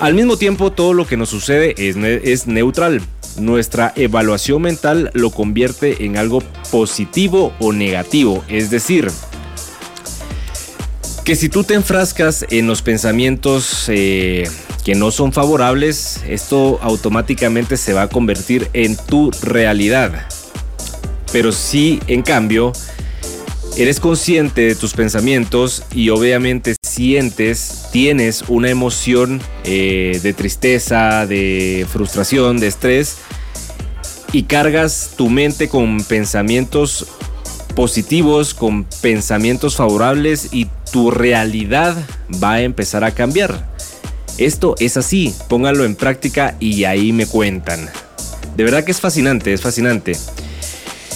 Al 0.00 0.14
mismo 0.14 0.36
tiempo, 0.36 0.72
todo 0.72 0.94
lo 0.94 1.06
que 1.06 1.16
nos 1.16 1.28
sucede 1.28 1.74
es, 1.78 1.96
es 1.96 2.46
neutral. 2.46 3.00
Nuestra 3.38 3.92
evaluación 3.96 4.62
mental 4.62 5.10
lo 5.14 5.30
convierte 5.30 6.04
en 6.04 6.16
algo 6.16 6.42
positivo 6.70 7.54
o 7.60 7.72
negativo, 7.72 8.44
es 8.48 8.70
decir, 8.70 9.10
que 11.24 11.36
si 11.36 11.48
tú 11.48 11.62
te 11.62 11.74
enfrascas 11.74 12.44
en 12.50 12.66
los 12.66 12.82
pensamientos 12.82 13.84
eh, 13.88 14.48
que 14.84 14.94
no 14.94 15.10
son 15.10 15.32
favorables, 15.32 16.20
esto 16.26 16.80
automáticamente 16.82 17.76
se 17.76 17.92
va 17.92 18.02
a 18.02 18.08
convertir 18.08 18.68
en 18.72 18.96
tu 18.96 19.30
realidad. 19.42 20.26
Pero 21.32 21.52
si 21.52 22.00
en 22.08 22.22
cambio 22.22 22.72
eres 23.76 24.00
consciente 24.00 24.62
de 24.62 24.74
tus 24.74 24.94
pensamientos 24.94 25.84
y 25.94 26.10
obviamente 26.10 26.74
sientes, 26.82 27.86
tienes 27.92 28.44
una 28.48 28.68
emoción 28.68 29.40
eh, 29.64 30.18
de 30.22 30.32
tristeza, 30.32 31.26
de 31.26 31.86
frustración, 31.90 32.58
de 32.58 32.66
estrés, 32.66 33.18
y 34.32 34.44
cargas 34.44 35.12
tu 35.16 35.28
mente 35.30 35.68
con 35.68 36.02
pensamientos 36.02 37.06
positivos, 37.74 38.54
con 38.54 38.84
pensamientos 39.00 39.76
favorables 39.76 40.48
y 40.52 40.68
tu 40.92 41.10
realidad 41.10 41.96
va 42.42 42.54
a 42.54 42.62
empezar 42.62 43.04
a 43.04 43.12
cambiar. 43.12 43.66
Esto 44.38 44.74
es 44.78 44.96
así, 44.96 45.34
pónganlo 45.48 45.84
en 45.84 45.94
práctica 45.94 46.56
y 46.58 46.84
ahí 46.84 47.12
me 47.12 47.26
cuentan. 47.26 47.88
De 48.56 48.64
verdad 48.64 48.84
que 48.84 48.92
es 48.92 49.00
fascinante, 49.00 49.52
es 49.52 49.60
fascinante. 49.60 50.16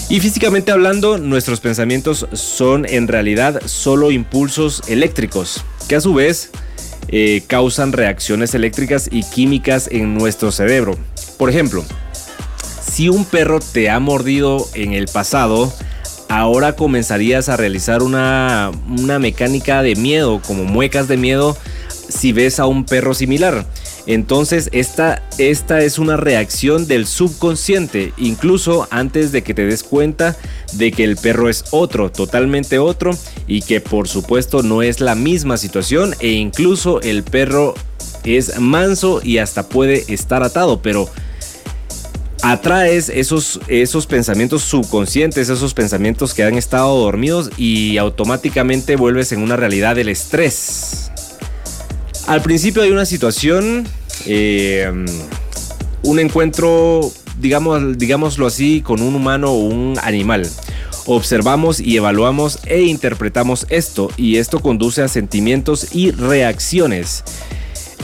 Y 0.09 0.21
físicamente 0.21 0.71
hablando, 0.71 1.19
nuestros 1.19 1.61
pensamientos 1.61 2.27
son 2.33 2.87
en 2.89 3.09
realidad 3.09 3.61
solo 3.65 4.11
impulsos 4.13 4.83
eléctricos, 4.87 5.65
que 5.89 5.97
a 5.97 6.01
su 6.01 6.15
vez 6.15 6.51
eh, 7.09 7.43
causan 7.47 7.93
reacciones 7.93 8.55
eléctricas 8.55 9.09
y 9.11 9.25
químicas 9.25 9.89
en 9.91 10.15
nuestro 10.15 10.53
cerebro. 10.53 10.97
Por 11.39 11.51
ejemplo, 11.51 11.85
si 12.81 13.09
un 13.09 13.25
perro 13.25 13.61
te 13.61 13.91
ha 13.91 13.99
mordido 13.99 14.69
en 14.75 14.93
el 14.93 15.07
pasado, 15.07 15.73
ahora 16.29 16.75
comenzarías 16.75 17.49
a 17.49 17.57
realizar 17.57 18.03
una, 18.03 18.71
una 18.99 19.19
mecánica 19.19 19.83
de 19.83 19.97
miedo, 19.97 20.41
como 20.47 20.65
muecas 20.65 21.09
de 21.09 21.17
miedo, 21.17 21.57
si 22.09 22.33
ves 22.33 22.61
a 22.61 22.67
un 22.67 22.85
perro 22.85 23.15
similar. 23.15 23.67
Entonces 24.07 24.69
esta, 24.73 25.23
esta 25.37 25.81
es 25.81 25.99
una 25.99 26.17
reacción 26.17 26.87
del 26.87 27.07
subconsciente, 27.07 28.13
incluso 28.17 28.87
antes 28.91 29.33
de 29.33 29.43
que 29.43 29.53
te 29.53 29.67
des 29.67 29.83
cuenta 29.83 30.37
de 30.75 30.93
que 30.93 31.03
el 31.03 31.17
perro 31.17 31.49
es 31.49 31.65
otro, 31.73 32.13
totalmente 32.13 32.79
otro, 32.79 33.11
y 33.49 33.63
que 33.63 33.81
por 33.81 34.07
supuesto 34.07 34.63
no 34.63 34.83
es 34.83 35.01
la 35.01 35.17
misma 35.17 35.57
situación, 35.57 36.15
e 36.21 36.29
incluso 36.29 37.01
el 37.01 37.25
perro 37.25 37.75
es 38.23 38.61
manso 38.61 39.21
y 39.23 39.39
hasta 39.39 39.69
puede 39.69 40.05
estar 40.13 40.45
atado, 40.45 40.81
pero 40.83 41.09
atraes 42.53 43.09
esos, 43.09 43.61
esos 43.67 44.07
pensamientos 44.07 44.63
subconscientes, 44.63 45.49
esos 45.49 45.75
pensamientos 45.75 46.33
que 46.33 46.45
han 46.45 46.55
estado 46.55 46.97
dormidos 46.97 47.51
y 47.57 47.99
automáticamente 47.99 48.95
vuelves 48.95 49.33
en 49.33 49.41
una 49.41 49.57
realidad 49.57 49.97
del 49.97 50.09
estrés. 50.09 51.11
Al 52.29 52.43
principio 52.43 52.83
hay 52.83 52.91
una 52.91 53.05
situación, 53.05 53.85
eh, 54.27 54.89
un 56.05 56.19
encuentro, 56.21 57.11
digamos, 57.41 57.99
digámoslo 57.99 58.47
así, 58.47 58.81
con 58.81 59.03
un 59.03 59.17
humano 59.17 59.51
o 59.51 59.59
un 59.65 59.99
animal. 60.01 60.49
Observamos 61.07 61.81
y 61.81 61.97
evaluamos 61.97 62.61
e 62.67 62.83
interpretamos 62.83 63.67
esto 63.71 64.11
y 64.17 64.37
esto 64.37 64.61
conduce 64.61 65.03
a 65.03 65.09
sentimientos 65.09 65.95
y 65.95 66.13
reacciones. 66.13 67.25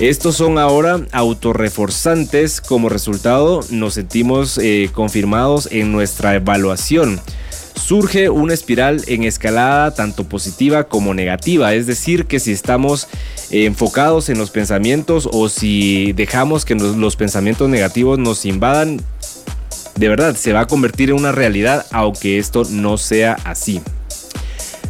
Estos 0.03 0.35
son 0.35 0.59
ahora 0.59 1.07
autorreforzantes. 1.13 2.61
Como 2.61 2.89
resultado, 2.89 3.61
nos 3.71 3.95
sentimos 3.95 4.59
eh, 4.59 4.91
confirmados 4.93 5.69
en 5.71 5.93
nuestra 5.93 6.35
evaluación. 6.35 7.21
Surge 7.77 8.29
una 8.29 8.53
espiral 8.53 9.05
en 9.07 9.23
escalada 9.23 9.95
tanto 9.95 10.25
positiva 10.25 10.89
como 10.89 11.15
negativa, 11.15 11.73
es 11.75 11.87
decir, 11.87 12.27
que 12.27 12.41
si 12.41 12.51
estamos 12.51 13.07
eh, 13.53 13.67
enfocados 13.67 14.29
en 14.29 14.39
los 14.39 14.51
pensamientos 14.51 15.29
o 15.31 15.49
si 15.49 16.13
dejamos 16.15 16.65
que 16.65 16.75
los 16.75 17.15
pensamientos 17.15 17.69
negativos 17.69 18.19
nos 18.19 18.45
invadan, 18.45 19.01
de 19.95 20.09
verdad 20.09 20.35
se 20.35 20.53
va 20.53 20.63
a 20.63 20.67
convertir 20.67 21.11
en 21.11 21.17
una 21.17 21.31
realidad 21.31 21.87
aunque 21.93 22.39
esto 22.39 22.65
no 22.69 22.99
sea 22.99 23.37
así. 23.45 23.81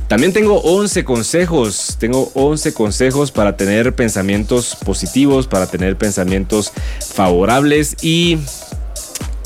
También 0.09 0.33
tengo 0.33 0.61
11 0.61 1.05
consejos, 1.05 1.97
tengo 1.99 2.31
11 2.35 2.75
consejos 2.75 3.31
para 3.31 3.57
tener 3.57 3.95
pensamientos 3.95 4.77
positivos, 4.85 5.47
para 5.47 5.67
tener 5.67 5.97
pensamientos 5.97 6.73
favorables 7.15 7.97
y 8.03 8.39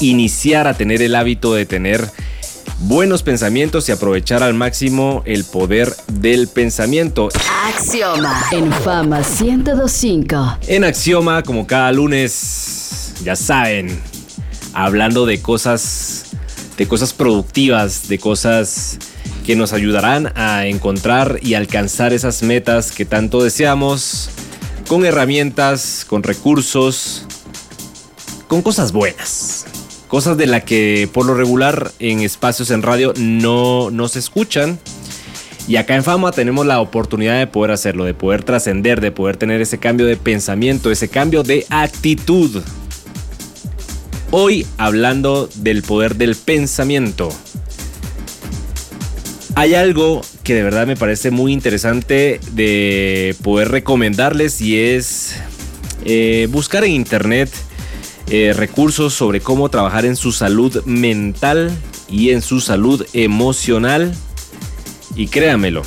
iniciar 0.01 0.67
a 0.67 0.75
tener 0.75 1.03
el 1.03 1.15
hábito 1.15 1.55
de 1.55 1.67
tener 1.67 2.11
buenos 2.81 3.23
pensamientos 3.23 3.89
y 3.89 3.93
aprovechar 3.93 4.43
al 4.43 4.55
máximo 4.55 5.23
el 5.25 5.45
poder 5.45 5.95
del 6.09 6.49
pensamiento. 6.49 7.29
Axioma 7.67 8.45
en 8.53 8.73
Fama 8.73 9.21
1025. 9.21 10.59
En 10.67 10.85
Axioma, 10.85 11.43
como 11.43 11.67
cada 11.67 11.93
lunes, 11.93 13.13
ya 13.25 13.37
saben, 13.37 14.01
hablando 14.75 15.27
de 15.27 15.41
cosas 15.41 16.25
de 16.77 16.87
cosas 16.87 17.15
productivas, 17.15 18.09
de 18.09 18.19
cosas 18.19 18.99
que 19.47 19.55
nos 19.55 19.73
ayudarán 19.73 20.33
a 20.35 20.67
encontrar 20.67 21.39
y 21.41 21.55
alcanzar 21.55 22.13
esas 22.13 22.43
metas 22.43 22.91
que 22.91 23.05
tanto 23.05 23.45
deseamos 23.45 24.29
con 24.89 25.05
herramientas, 25.07 26.05
con 26.05 26.25
recursos, 26.25 27.25
con 28.49 28.61
cosas 28.61 28.91
buenas. 28.91 29.67
Cosas 30.09 30.37
de 30.37 30.47
las 30.47 30.65
que 30.65 31.09
por 31.13 31.27
lo 31.27 31.35
regular 31.35 31.93
en 32.01 32.21
espacios 32.21 32.73
en 32.73 32.83
radio 32.83 33.13
no, 33.19 33.93
no 33.93 34.09
se 34.09 34.19
escuchan. 34.19 34.81
Y 35.69 35.77
acá 35.77 35.95
en 35.95 36.03
Fama 36.03 36.33
tenemos 36.33 36.67
la 36.67 36.81
oportunidad 36.81 37.39
de 37.39 37.47
poder 37.47 37.71
hacerlo, 37.71 38.05
de 38.05 38.15
poder 38.15 38.43
trascender, 38.43 39.01
de 39.01 39.13
poder 39.13 39.37
tener 39.37 39.61
ese 39.61 39.79
cambio 39.79 40.07
de 40.07 40.17
pensamiento, 40.17 40.91
ese 40.91 41.09
cambio 41.09 41.45
de 41.45 41.65
actitud. 41.71 42.63
Hoy 44.33 44.67
hablando 44.77 45.49
del 45.55 45.85
poder 45.85 46.17
del 46.17 46.35
pensamiento. 46.35 47.29
Hay 49.59 49.75
algo 49.75 50.21
que 50.45 50.53
de 50.53 50.63
verdad 50.63 50.87
me 50.87 50.97
parece 50.97 51.31
muy 51.31 51.51
interesante 51.51 52.41
de 52.53 53.35
poder 53.43 53.71
recomendarles 53.71 54.61
y 54.61 54.79
es 54.79 55.35
eh, 56.05 56.47
buscar 56.51 56.85
en 56.85 56.91
internet 56.91 57.49
eh, 58.29 58.53
recursos 58.55 59.15
sobre 59.15 59.41
cómo 59.41 59.71
trabajar 59.71 60.05
en 60.05 60.15
su 60.15 60.33
salud 60.33 60.85
mental 60.85 61.71
y 62.07 62.33
en 62.33 62.43
su 62.43 62.61
salud 62.61 63.07
emocional. 63.15 64.13
Y 65.15 65.29
créamelo, 65.29 65.81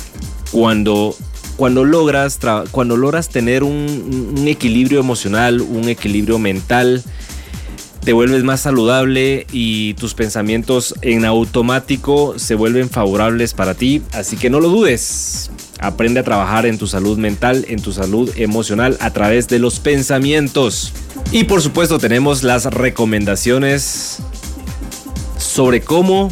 cuando, 0.50 1.14
cuando, 1.54 1.84
logras, 1.84 2.40
cuando 2.72 2.96
logras 2.96 3.28
tener 3.28 3.62
un 3.62 4.46
equilibrio 4.48 4.98
emocional, 4.98 5.60
un 5.60 5.88
equilibrio 5.88 6.40
mental, 6.40 7.04
te 8.04 8.12
vuelves 8.12 8.44
más 8.44 8.60
saludable 8.60 9.46
y 9.52 9.94
tus 9.94 10.14
pensamientos 10.14 10.94
en 11.02 11.24
automático 11.24 12.38
se 12.38 12.54
vuelven 12.54 12.88
favorables 12.88 13.54
para 13.54 13.74
ti. 13.74 14.02
Así 14.12 14.36
que 14.36 14.50
no 14.50 14.60
lo 14.60 14.68
dudes. 14.68 15.50
Aprende 15.78 16.20
a 16.20 16.24
trabajar 16.24 16.66
en 16.66 16.78
tu 16.78 16.86
salud 16.86 17.18
mental, 17.18 17.64
en 17.68 17.80
tu 17.80 17.92
salud 17.92 18.30
emocional 18.36 18.96
a 19.00 19.10
través 19.12 19.48
de 19.48 19.58
los 19.58 19.80
pensamientos. 19.80 20.92
Y 21.32 21.44
por 21.44 21.62
supuesto 21.62 21.98
tenemos 21.98 22.42
las 22.42 22.64
recomendaciones 22.64 24.18
sobre 25.38 25.82
cómo 25.82 26.30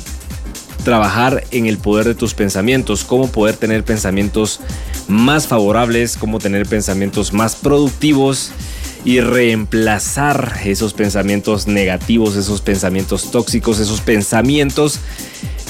trabajar 0.84 1.44
en 1.50 1.66
el 1.66 1.76
poder 1.76 2.06
de 2.06 2.14
tus 2.14 2.34
pensamientos, 2.34 3.04
cómo 3.04 3.30
poder 3.30 3.56
tener 3.56 3.84
pensamientos 3.84 4.60
más 5.06 5.46
favorables, 5.46 6.16
cómo 6.16 6.38
tener 6.38 6.66
pensamientos 6.66 7.32
más 7.32 7.56
productivos 7.56 8.52
y 9.04 9.20
reemplazar 9.20 10.60
esos 10.64 10.92
pensamientos 10.92 11.66
negativos, 11.66 12.36
esos 12.36 12.60
pensamientos 12.60 13.30
tóxicos, 13.30 13.78
esos 13.78 14.00
pensamientos 14.00 15.00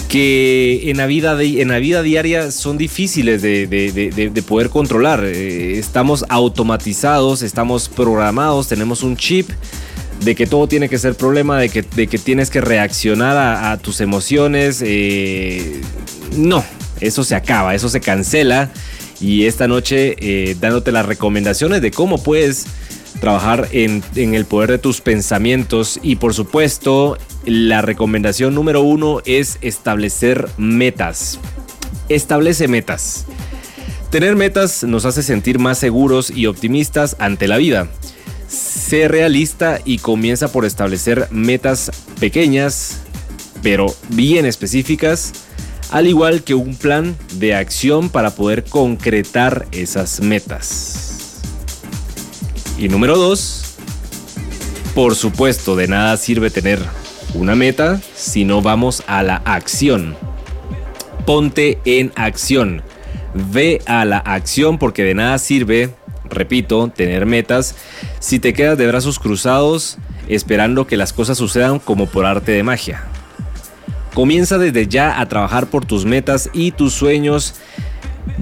que 0.08 0.90
en 0.90 0.96
la 0.96 1.06
vida, 1.06 1.40
en 1.40 1.68
la 1.68 1.78
vida 1.78 2.02
diaria 2.02 2.50
son 2.50 2.78
difíciles 2.78 3.42
de, 3.42 4.42
poder 4.46 4.70
controlar. 4.70 5.22
Eh, 5.24 5.78
estamos 5.78 6.24
automatizados, 6.28 7.42
estamos 7.42 7.88
programados, 7.88 8.68
tenemos 8.68 9.02
un 9.02 9.16
chip 9.16 9.50
de 10.24 10.34
que 10.34 10.46
todo 10.46 10.66
tiene 10.66 10.88
que 10.88 10.98
ser 10.98 11.14
problema, 11.14 11.58
de 11.58 11.68
que, 11.68 11.82
de 11.82 12.06
que 12.06 12.18
tienes 12.18 12.50
que 12.50 12.60
reaccionar 12.60 13.36
a, 13.36 13.76
tus 13.76 14.00
emociones. 14.00 14.82
Eh, 14.84 15.80
no, 16.36 16.64
eso 17.00 17.22
se 17.22 17.34
acaba, 17.34 17.74
eso 17.74 17.88
se 17.88 18.00
cancela. 18.00 18.70
Y 19.20 19.46
esta 19.46 19.68
noche 19.68 20.16
eh, 20.20 20.56
dándote 20.60 20.92
las 20.92 21.04
recomendaciones 21.04 21.82
de 21.82 21.90
cómo 21.90 22.22
puedes 22.22 22.66
trabajar 23.20 23.68
en, 23.72 24.02
el 24.14 24.44
poder 24.44 24.70
de 24.70 24.78
tus 24.78 25.00
pensamientos 25.00 25.98
y 26.02 26.16
por 26.16 26.34
supuesto 26.34 27.18
la 27.44 27.82
recomendación 27.82 28.54
número 28.54 28.82
uno 28.82 29.20
es 29.24 29.58
establecer 29.60 30.48
metas. 30.56 31.38
Establece 32.08 32.68
metas. 32.68 33.26
Tener 34.10 34.36
metas 34.36 34.84
nos 34.84 35.04
hace 35.04 35.22
sentir 35.22 35.58
más 35.58 35.78
seguros 35.78 36.30
y 36.30 36.46
optimistas 36.46 37.16
ante 37.18 37.48
la 37.48 37.58
vida. 37.58 37.88
Sé 38.48 39.08
realista 39.08 39.80
y 39.84 39.98
comienza 39.98 40.50
por 40.50 40.64
establecer 40.64 41.28
metas 41.30 41.90
pequeñas, 42.18 43.00
pero 43.62 43.94
bien 44.08 44.46
específicas, 44.46 45.32
al 45.90 46.06
igual 46.06 46.42
que 46.42 46.54
un 46.54 46.74
plan 46.74 47.16
de 47.34 47.54
acción 47.54 48.08
para 48.08 48.30
poder 48.30 48.64
concretar 48.64 49.66
esas 49.72 50.20
metas. 50.20 51.07
Y 52.78 52.88
número 52.88 53.18
dos, 53.18 53.74
por 54.94 55.16
supuesto, 55.16 55.74
de 55.74 55.88
nada 55.88 56.16
sirve 56.16 56.48
tener 56.48 56.78
una 57.34 57.56
meta 57.56 58.00
si 58.14 58.44
no 58.44 58.62
vamos 58.62 59.02
a 59.08 59.24
la 59.24 59.42
acción. 59.44 60.16
Ponte 61.26 61.80
en 61.84 62.12
acción. 62.14 62.82
Ve 63.34 63.82
a 63.86 64.04
la 64.04 64.18
acción 64.18 64.78
porque 64.78 65.02
de 65.02 65.14
nada 65.14 65.38
sirve, 65.38 65.90
repito, 66.30 66.88
tener 66.94 67.26
metas 67.26 67.74
si 68.20 68.38
te 68.38 68.52
quedas 68.52 68.78
de 68.78 68.86
brazos 68.86 69.18
cruzados 69.18 69.98
esperando 70.28 70.86
que 70.86 70.96
las 70.96 71.12
cosas 71.12 71.36
sucedan 71.36 71.80
como 71.80 72.06
por 72.06 72.26
arte 72.26 72.52
de 72.52 72.62
magia. 72.62 73.02
Comienza 74.14 74.56
desde 74.56 74.86
ya 74.86 75.20
a 75.20 75.28
trabajar 75.28 75.66
por 75.66 75.84
tus 75.84 76.04
metas 76.04 76.48
y 76.52 76.70
tus 76.70 76.92
sueños, 76.94 77.54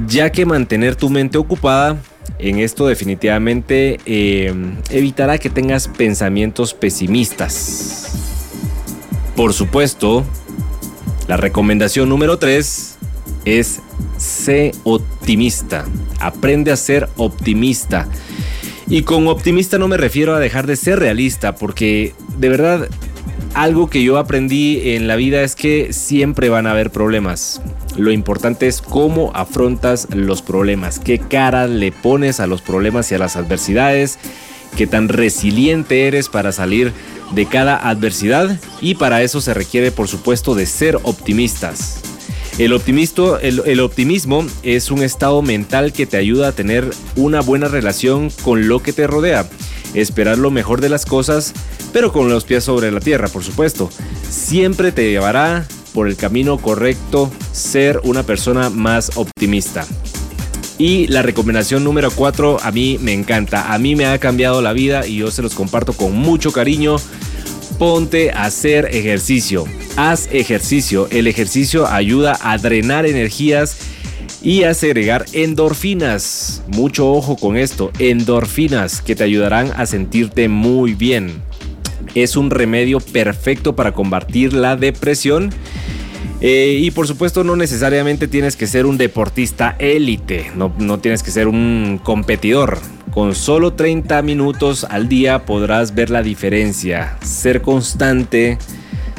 ya 0.07 0.31
que 0.31 0.45
mantener 0.45 0.95
tu 0.95 1.09
mente 1.09 1.39
ocupada 1.39 1.97
en 2.39 2.59
esto 2.59 2.87
definitivamente 2.87 3.99
eh, 4.07 4.53
evitará 4.91 5.39
que 5.39 5.51
tengas 5.51 5.89
pensamientos 5.89 6.75
pesimistas. 6.75 8.13
Por 9.35 9.53
supuesto, 9.53 10.25
la 11.29 11.37
recomendación 11.37 12.09
número 12.09 12.39
3 12.39 12.97
es 13.45 13.81
sé 14.17 14.73
optimista. 14.85 15.85
Aprende 16.21 16.73
a 16.73 16.77
ser 16.77 17.09
optimista. 17.17 18.09
Y 18.89 19.03
con 19.03 19.27
optimista 19.27 19.79
no 19.79 19.89
me 19.89 19.97
refiero 19.97 20.35
a 20.35 20.41
dejar 20.41 20.67
de 20.67 20.77
ser 20.77 21.01
realista, 21.01 21.57
porque 21.57 22.15
de 22.39 22.49
verdad 22.49 22.89
algo 23.55 23.89
que 23.89 24.03
yo 24.03 24.19
aprendí 24.19 24.91
en 24.91 25.09
la 25.09 25.17
vida 25.17 25.43
es 25.43 25.57
que 25.57 25.93
siempre 25.93 26.49
van 26.49 26.67
a 26.67 26.73
haber 26.73 26.91
problemas. 26.91 27.61
Lo 27.97 28.13
importante 28.13 28.67
es 28.67 28.83
cómo 28.83 29.31
afrontas 29.35 30.09
los 30.11 30.43
problemas, 30.43 30.99
qué 30.99 31.19
cara 31.19 31.67
le 31.67 31.93
pones 31.93 32.41
a 32.41 32.47
los 32.47 32.61
problemas 32.61 33.11
y 33.11 33.15
a 33.15 33.19
las 33.19 33.37
adversidades, 33.37 34.19
qué 34.77 34.87
tan 34.87 35.09
resiliente 35.09 36.07
eres 36.07 36.29
para 36.29 36.53
salir 36.53 36.93
de 37.33 37.47
cada 37.47 37.89
adversidad 37.89 38.61
y 38.81 38.97
para 38.97 39.23
eso 39.23 39.41
se 39.41 39.55
requiere 39.55 39.91
por 39.91 40.09
supuesto 40.09 40.55
de 40.55 40.67
ser 40.67 40.99
optimistas. 41.03 42.01
El, 42.59 42.73
el, 43.67 43.81
optimismo 43.81 44.47
es 44.63 44.91
un 44.91 45.03
estado 45.03 45.43
mental 45.43 45.93
que 45.93 46.07
te 46.07 46.17
ayuda 46.17 46.49
a 46.49 46.53
tener 46.53 46.89
una 47.15 47.43
buena 47.43 47.69
relación 47.69 48.31
con 48.43 48.67
lo 48.67 48.83
que 48.83 48.95
te 48.95 49.07
rodea, 49.07 49.47
esperar 49.93 50.39
lo 50.39 50.51
mejor 50.51 50.81
de 50.81 50.89
las 50.89 51.05
cosas, 51.05 51.53
pero 51.93 52.13
con 52.13 52.31
los 52.31 52.45
pies 52.45 52.65
sobre 52.65 52.91
la 52.91 53.01
tierra, 53.01 53.29
por 53.29 53.45
supuesto. 53.45 53.91
Siempre 54.31 54.91
te 54.91 55.11
llevará 55.11 55.67
por 55.97 56.09
el 56.09 56.17
camino 56.17 56.59
correcto 56.59 57.33
ser 57.53 58.03
una 58.05 58.23
persona 58.23 58.69
más 58.69 59.13
optimista. 59.15 59.87
Y 60.77 61.07
la 61.07 61.23
recomendación 61.23 61.85
número 61.85 62.11
4 62.11 62.59
a 62.63 62.71
mí 62.71 62.99
me 63.01 63.15
encanta, 63.15 63.73
a 63.73 63.79
mí 63.79 63.97
me 63.97 64.05
ha 64.05 64.19
cambiado 64.19 64.61
la 64.61 64.75
vida 64.75 65.07
y 65.07 65.17
yo 65.17 65.31
se 65.31 65.41
los 65.41 65.55
comparto 65.55 65.95
con 65.95 66.15
mucho 66.15 66.53
cariño. 66.53 66.97
Ponte 67.79 68.31
a 68.31 68.45
hacer 68.45 68.95
ejercicio, 68.95 69.65
haz 69.97 70.29
ejercicio, 70.33 71.09
el 71.11 71.29
ejercicio 71.29 71.87
ayuda 71.87 72.39
a 72.43 72.59
drenar 72.59 73.07
energías 73.07 73.79
y 74.43 74.65
a 74.65 74.75
segregar 74.75 75.25
endorfinas. 75.33 76.63
Mucho 76.67 77.11
ojo 77.11 77.37
con 77.37 77.57
esto, 77.57 77.91
endorfinas 77.99 79.01
que 79.01 79.17
te 79.17 79.25
ayudarán 79.25 79.73
a 79.75 79.87
sentirte 79.87 80.49
muy 80.49 80.93
bien 80.93 81.43
es 82.15 82.37
un 82.37 82.51
remedio 82.51 83.01
perfecto 83.01 83.77
para 83.77 83.93
combatir 83.93 84.53
la 84.53 84.77
depresión. 84.77 85.51
Eh, 86.41 86.79
y 86.83 86.91
por 86.91 87.07
supuesto 87.07 87.45
no 87.45 87.57
necesariamente 87.57 88.29
tienes 88.29 88.57
que 88.57 88.67
ser 88.67 88.85
un 88.85 88.99
deportista 88.99 89.75
élite, 89.79 90.51
no, 90.55 90.71
no 90.79 90.99
tienes 90.99 91.23
que 91.23 91.31
ser 91.31 91.49
un 91.49 91.99
competidor. 92.03 92.79
Con 93.13 93.35
solo 93.35 93.73
30 93.73 94.21
minutos 94.21 94.85
al 94.85 95.09
día 95.09 95.47
podrás 95.47 95.95
ver 95.95 96.11
la 96.11 96.23
diferencia, 96.23 97.17
ser 97.23 97.63
constante, 97.63 98.59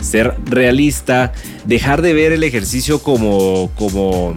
ser 0.01 0.35
realista, 0.45 1.33
dejar 1.65 2.01
de 2.03 2.13
ver 2.13 2.31
el 2.31 2.43
ejercicio 2.43 2.99
como, 3.01 3.71
como, 3.75 4.35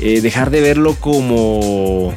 eh, 0.00 0.20
dejar 0.20 0.50
de 0.50 0.60
verlo 0.60 0.94
como 0.94 2.14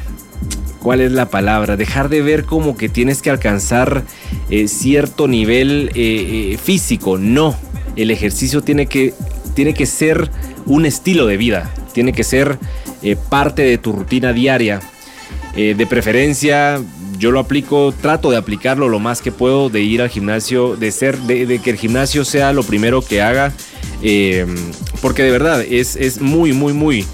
¿Cuál 0.82 1.00
es 1.00 1.12
la 1.12 1.30
palabra? 1.30 1.76
Dejar 1.76 2.08
de 2.08 2.22
ver 2.22 2.44
como 2.44 2.76
que 2.76 2.88
tienes 2.88 3.22
que 3.22 3.30
alcanzar 3.30 4.02
eh, 4.50 4.66
cierto 4.66 5.28
nivel 5.28 5.90
eh, 5.94 6.52
eh, 6.54 6.58
físico. 6.58 7.18
No, 7.18 7.56
el 7.94 8.10
ejercicio 8.10 8.62
tiene 8.62 8.86
que, 8.86 9.14
tiene 9.54 9.74
que 9.74 9.86
ser 9.86 10.28
un 10.66 10.84
estilo 10.84 11.26
de 11.26 11.36
vida, 11.36 11.72
tiene 11.92 12.12
que 12.12 12.24
ser 12.24 12.58
parte 13.28 13.62
de 13.62 13.78
tu 13.78 13.92
rutina 13.92 14.32
diaria. 14.32 14.80
de 15.54 15.86
preferencia, 15.86 16.80
yo 17.18 17.30
lo 17.30 17.40
aplico, 17.40 17.92
trato 18.00 18.30
de 18.30 18.36
aplicarlo 18.36 18.88
lo 18.88 19.00
más 19.00 19.20
que 19.20 19.32
puedo, 19.32 19.70
de 19.70 19.82
ir 19.82 20.02
al 20.02 20.08
gimnasio, 20.08 20.76
de 20.76 20.90
ser, 20.92 21.18
de, 21.18 21.58
que 21.58 21.70
el 21.70 21.76
gimnasio 21.76 22.24
sea 22.24 22.52
lo 22.52 22.62
primero 22.62 23.02
que 23.02 23.20
haga, 23.20 23.52
porque 25.00 25.22
de 25.24 25.30
verdad 25.30 25.62
es, 25.62 25.96
es 25.96 26.20
muy, 26.20 26.52
muy, 26.52 26.72
muy 26.72 27.04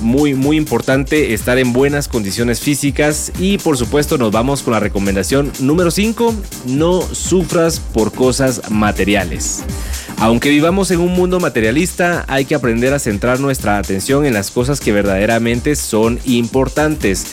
muy 0.00 0.34
muy 0.34 0.56
importante 0.56 1.34
estar 1.34 1.58
en 1.58 1.72
buenas 1.72 2.08
condiciones 2.08 2.60
físicas 2.60 3.32
y 3.38 3.58
por 3.58 3.76
supuesto 3.76 4.18
nos 4.18 4.32
vamos 4.32 4.62
con 4.62 4.72
la 4.72 4.80
recomendación 4.80 5.52
número 5.60 5.90
5, 5.90 6.34
no 6.66 7.02
sufras 7.02 7.80
por 7.80 8.12
cosas 8.12 8.70
materiales. 8.70 9.62
Aunque 10.18 10.50
vivamos 10.50 10.90
en 10.90 11.00
un 11.00 11.12
mundo 11.12 11.40
materialista, 11.40 12.24
hay 12.28 12.44
que 12.44 12.54
aprender 12.54 12.92
a 12.94 12.98
centrar 12.98 13.40
nuestra 13.40 13.78
atención 13.78 14.24
en 14.24 14.34
las 14.34 14.50
cosas 14.50 14.80
que 14.80 14.92
verdaderamente 14.92 15.74
son 15.74 16.20
importantes, 16.24 17.26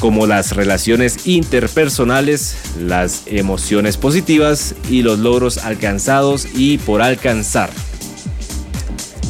como 0.00 0.26
las 0.26 0.54
relaciones 0.54 1.26
interpersonales, 1.26 2.56
las 2.78 3.22
emociones 3.26 3.96
positivas 3.96 4.74
y 4.90 5.02
los 5.02 5.18
logros 5.18 5.58
alcanzados 5.58 6.46
y 6.54 6.78
por 6.78 7.00
alcanzar. 7.00 7.70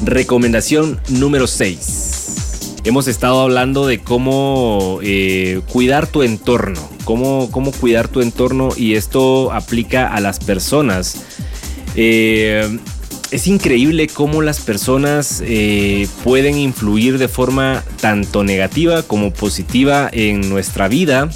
Recomendación 0.04 1.00
número 1.10 1.46
6 1.46 2.19
hemos 2.84 3.08
estado 3.08 3.40
hablando 3.40 3.86
de 3.86 3.98
cómo 3.98 5.00
eh, 5.02 5.60
cuidar 5.72 6.06
tu 6.06 6.22
entorno, 6.22 6.80
cómo, 7.04 7.50
cómo, 7.50 7.72
cuidar 7.72 8.08
tu 8.08 8.20
entorno 8.20 8.70
y 8.76 8.94
esto 8.94 9.52
aplica 9.52 10.08
a 10.12 10.20
las 10.20 10.38
personas. 10.38 11.22
Eh, 11.96 12.78
es 13.30 13.46
increíble 13.46 14.08
cómo 14.08 14.42
las 14.42 14.60
personas 14.60 15.42
eh, 15.44 16.08
pueden 16.24 16.58
influir 16.58 17.18
de 17.18 17.28
forma 17.28 17.84
tanto 18.00 18.42
negativa 18.42 19.02
como 19.02 19.32
positiva 19.32 20.08
en 20.12 20.48
nuestra 20.48 20.88
vida. 20.88 21.30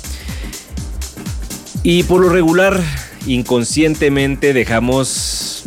Y 1.82 2.02
por 2.04 2.20
lo 2.20 2.30
regular, 2.30 2.80
inconscientemente 3.26 4.54
dejamos 4.54 5.64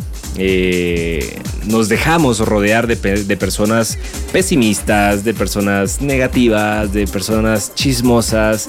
nos 1.68 1.88
dejamos 1.88 2.40
rodear 2.40 2.86
de, 2.86 2.96
personas 3.36 3.98
pesimistas, 4.32 5.24
de 5.24 5.34
personas 5.34 6.00
negativas, 6.00 6.92
de 6.92 7.06
personas 7.06 7.74
chismosas, 7.74 8.68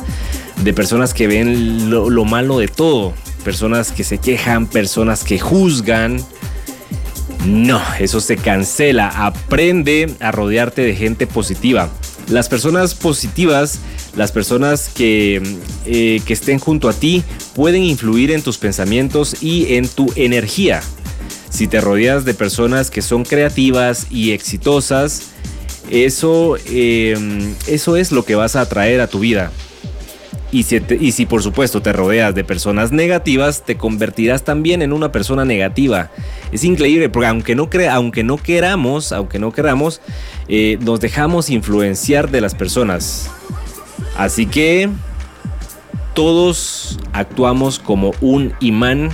de 0.63 0.73
personas 0.73 1.13
que 1.13 1.27
ven 1.27 1.89
lo, 1.89 2.25
malo 2.25 2.59
de 2.59 2.67
todo, 2.67 3.13
personas 3.43 3.91
que 3.91 4.03
se 4.03 4.17
quejan, 4.17 4.67
personas 4.67 5.23
que 5.23 5.39
juzgan. 5.39 6.21
No, 7.45 7.81
eso 7.99 8.19
se 8.19 8.35
cancela. 8.35 9.07
Aprende 9.07 10.13
a 10.19 10.31
rodearte 10.31 10.81
de 10.81 10.93
gente 10.95 11.25
positiva. 11.25 11.89
Las 12.27 12.49
personas 12.49 12.93
positivas, 12.93 13.79
las 14.15 14.31
personas 14.31 14.89
que, 14.89 15.41
eh, 15.85 16.21
que 16.25 16.33
estén 16.33 16.59
junto 16.59 16.89
a 16.89 16.93
ti, 16.93 17.23
pueden 17.55 17.83
influir 17.83 18.31
en 18.31 18.41
tus 18.41 18.57
pensamientos 18.57 19.41
y 19.41 19.75
en 19.75 19.87
tu 19.87 20.11
energía. 20.15 20.81
Si 21.49 21.67
te 21.67 21.81
rodeas 21.81 22.25
de 22.25 22.33
personas 22.33 22.91
que 22.91 23.01
son 23.01 23.25
creativas 23.25 24.07
y 24.09 24.31
exitosas, 24.31 25.31
eso, 25.89 26.57
em, 26.67 27.53
eso 27.67 27.95
es 27.97 28.11
lo 28.11 28.23
que 28.23 28.35
vas 28.35 28.55
a 28.55 28.61
atraer 28.61 29.01
a 29.01 29.07
tu 29.07 29.19
vida. 29.19 29.51
Y 30.51 30.63
si, 30.63 30.81
y 30.99 31.11
si, 31.11 31.25
por 31.25 31.43
supuesto 31.43 31.81
te 31.81 31.93
rodeas 31.93 32.33
de 32.33 32.43
personas 32.43 32.91
negativas, 32.91 33.63
te 33.65 33.77
convertirás 33.77 34.43
también 34.43 34.81
en 34.81 34.93
una 34.93 35.11
persona 35.11 35.45
negativa. 35.45 36.09
Es 36.51 36.63
increíble 36.63 37.09
porque 37.09 37.27
aunque 37.27 37.55
no, 37.55 37.69
aunque 37.91 38.23
no 38.23 38.37
queramos, 38.37 39.11
aunque 39.11 39.37
no 39.37 39.51
queramos, 39.51 40.01
eh, 40.47 40.79
nos 40.81 40.99
dejamos 40.99 41.51
influenciar 41.51 42.31
de 42.31 42.41
las 42.41 42.55
personas. 42.55 43.29
Así 44.17 44.47
que 44.47 44.89
todos 46.15 46.99
actuamos 47.13 47.77
como 47.77 48.13
un 48.19 48.53
imán 48.59 49.09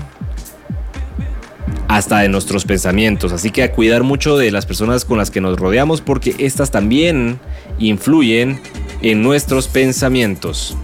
hasta 1.87 2.19
de 2.19 2.29
nuestros 2.29 2.65
pensamientos. 2.65 3.31
Así 3.31 3.51
que 3.51 3.63
a 3.63 3.71
cuidar 3.71 4.03
mucho 4.03 4.37
de 4.37 4.51
las 4.51 4.65
personas 4.65 5.05
con 5.05 5.17
las 5.17 5.31
que 5.31 5.41
nos 5.41 5.57
rodeamos 5.57 6.01
porque 6.01 6.35
estas 6.39 6.71
también 6.71 7.39
influyen 7.79 8.59
en 9.01 9.21
nuestros 9.21 9.67
pensamientos. 9.67 10.77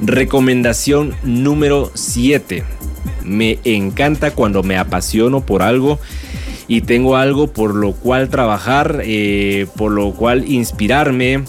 Recomendación 0.00 1.14
número 1.22 1.90
7. 1.94 2.64
Me 3.24 3.58
encanta 3.64 4.30
cuando 4.32 4.62
me 4.62 4.78
apasiono 4.78 5.40
por 5.40 5.62
algo 5.62 5.98
y 6.68 6.82
tengo 6.82 7.16
algo 7.16 7.48
por 7.48 7.74
lo 7.74 7.92
cual 7.92 8.28
trabajar, 8.28 9.00
eh, 9.04 9.66
por 9.76 9.92
lo 9.92 10.12
cual 10.12 10.48
inspirarme. 10.48 11.44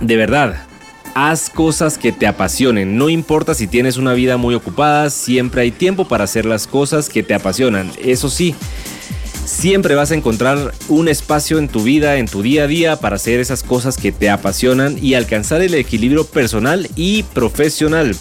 De 0.00 0.16
verdad, 0.16 0.66
haz 1.14 1.50
cosas 1.50 1.98
que 1.98 2.12
te 2.12 2.26
apasionen. 2.26 2.96
No 2.96 3.08
importa 3.08 3.54
si 3.54 3.66
tienes 3.66 3.96
una 3.96 4.14
vida 4.14 4.36
muy 4.36 4.54
ocupada, 4.54 5.10
siempre 5.10 5.62
hay 5.62 5.70
tiempo 5.70 6.06
para 6.06 6.24
hacer 6.24 6.44
las 6.44 6.66
cosas 6.66 7.08
que 7.08 7.22
te 7.22 7.34
apasionan. 7.34 7.90
Eso 8.02 8.28
sí, 8.28 8.54
siempre 9.44 9.94
vas 9.94 10.10
a 10.10 10.14
encontrar 10.14 10.72
un 10.88 11.08
espacio 11.08 11.58
en 11.58 11.68
tu 11.68 11.82
vida, 11.82 12.16
en 12.16 12.26
tu 12.26 12.42
día 12.42 12.64
a 12.64 12.66
día, 12.66 12.96
para 12.96 13.16
hacer 13.16 13.40
esas 13.40 13.62
cosas 13.62 13.96
que 13.96 14.12
te 14.12 14.30
apasionan 14.30 14.96
y 15.02 15.14
alcanzar 15.14 15.62
el 15.62 15.74
equilibrio 15.74 16.24
personal 16.24 16.88
y 16.96 17.24
profesional. 17.24 18.16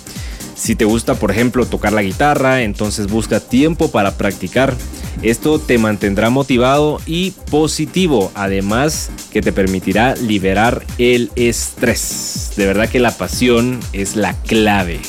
Si 0.55 0.75
te 0.75 0.85
gusta, 0.85 1.15
por 1.15 1.31
ejemplo, 1.31 1.65
tocar 1.65 1.93
la 1.93 2.01
guitarra, 2.01 2.63
entonces 2.63 3.07
busca 3.07 3.39
tiempo 3.39 3.91
para 3.91 4.17
practicar. 4.17 4.75
Esto 5.21 5.59
te 5.59 5.77
mantendrá 5.77 6.29
motivado 6.29 6.99
y 7.05 7.31
positivo, 7.51 8.31
además 8.35 9.11
que 9.31 9.41
te 9.41 9.51
permitirá 9.51 10.15
liberar 10.15 10.85
el 10.97 11.31
estrés. 11.35 12.53
De 12.55 12.65
verdad 12.65 12.89
que 12.89 12.99
la 12.99 13.17
pasión 13.17 13.79
es 13.93 14.15
la 14.15 14.33
clave. 14.43 14.99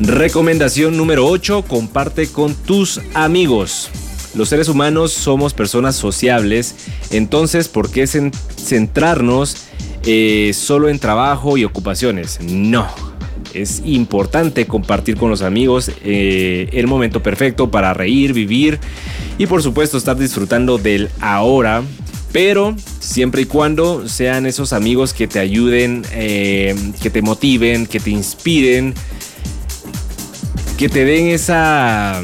Recomendación 0.00 0.96
número 0.96 1.26
8, 1.26 1.64
comparte 1.68 2.28
con 2.28 2.54
tus 2.54 3.00
amigos. 3.12 3.90
Los 4.34 4.48
seres 4.48 4.68
humanos 4.68 5.12
somos 5.12 5.52
personas 5.52 5.96
sociables, 5.96 6.74
entonces 7.10 7.68
¿por 7.68 7.90
qué 7.90 8.06
centrarnos 8.06 9.56
eh, 10.04 10.52
solo 10.54 10.88
en 10.88 10.98
trabajo 10.98 11.58
y 11.58 11.64
ocupaciones? 11.64 12.38
No, 12.40 12.88
es 13.54 13.82
importante 13.84 14.66
compartir 14.66 15.16
con 15.16 15.30
los 15.30 15.42
amigos 15.42 15.90
eh, 16.04 16.68
el 16.72 16.86
momento 16.86 17.22
perfecto 17.22 17.70
para 17.70 17.94
reír, 17.94 18.32
vivir 18.32 18.78
y 19.38 19.46
por 19.46 19.62
supuesto 19.62 19.98
estar 19.98 20.16
disfrutando 20.16 20.78
del 20.78 21.10
ahora. 21.20 21.82
Pero 22.32 22.76
siempre 23.00 23.42
y 23.42 23.44
cuando 23.46 24.08
sean 24.08 24.46
esos 24.46 24.72
amigos 24.72 25.12
que 25.12 25.26
te 25.26 25.40
ayuden, 25.40 26.02
eh, 26.12 26.76
que 27.02 27.10
te 27.10 27.22
motiven, 27.22 27.86
que 27.86 27.98
te 27.98 28.10
inspiren, 28.10 28.94
que 30.78 30.88
te 30.88 31.04
den 31.04 31.26
esa, 31.26 32.22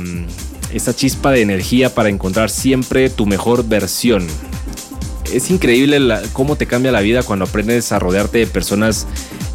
esa 0.73 0.95
chispa 0.95 1.33
de 1.33 1.43
energía 1.43 1.93
para 1.93 2.09
encontrar 2.09 2.51
siempre 2.51 3.11
tu 3.11 3.27
mejor 3.27 3.67
versión 3.67 4.29
es 5.33 5.51
increíble 5.51 5.99
cómo 6.33 6.57
te 6.57 6.67
cambia 6.67 6.93
la 6.93 7.01
vida 7.01 7.23
cuando 7.23 7.45
aprendes 7.45 7.93
a 7.93 7.99
rodearte 7.99 8.39
de 8.39 8.47
personas 8.47 9.07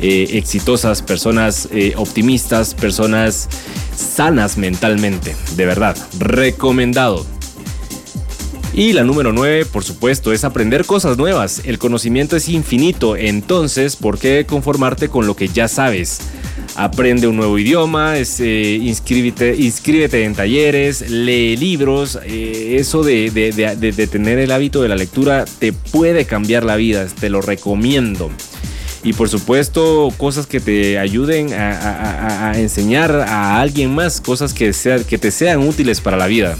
eh, 0.02 0.38
exitosas, 0.38 1.02
personas 1.02 1.70
eh, 1.72 1.94
optimistas, 1.96 2.74
personas 2.74 3.48
sanas 3.96 4.58
mentalmente. 4.58 5.36
De 5.56 5.66
verdad, 5.66 5.96
recomendado. 6.20 7.26
Y 8.74 8.94
la 8.94 9.04
número 9.04 9.34
9, 9.34 9.66
por 9.66 9.84
supuesto, 9.84 10.32
es 10.32 10.44
aprender 10.44 10.86
cosas 10.86 11.18
nuevas. 11.18 11.62
El 11.66 11.78
conocimiento 11.78 12.36
es 12.36 12.50
infinito, 12.50 13.16
entonces, 13.16 13.96
¿por 13.96 14.18
qué 14.18 14.46
conformarte 14.48 15.10
con 15.10 15.28
lo 15.28 15.36
que 15.36 15.50
ya 15.50 15.68
sabes? 15.68 16.20
aprende 16.76 17.28
un 17.28 17.36
nuevo 17.36 17.58
idioma, 17.60 18.14
eh, 18.18 18.80
inscríbete, 18.82 20.24
en 20.24 20.36
talleres, 20.36 21.10
lee 21.10 21.58
libros. 21.58 22.18
Eso 22.26 23.04
de, 23.04 24.08
tener 24.12 24.40
el 24.40 24.52
hábito 24.52 24.82
de 24.82 24.88
la 24.88 24.96
lectura 24.96 25.46
te 25.60 25.74
puede 25.74 26.26
cambiar 26.26 26.64
la 26.64 26.76
vida, 26.76 27.06
te 27.08 27.30
lo 27.30 27.42
recomiendo. 27.42 28.32
Y 29.04 29.14
por 29.14 29.30
supuesto, 29.30 30.14
cosas 30.18 30.46
que 30.46 30.60
te 30.60 31.00
ayuden 31.00 31.54
a, 31.54 32.54
enseñar 32.56 33.12
a 33.12 33.60
alguien 33.60 33.94
más, 33.94 34.22
cosas 34.22 34.54
que, 34.54 34.72
que 35.08 35.18
te 35.18 35.32
sean 35.32 35.68
útiles 35.68 36.02
para 36.02 36.18
la 36.18 36.28
vida. 36.28 36.58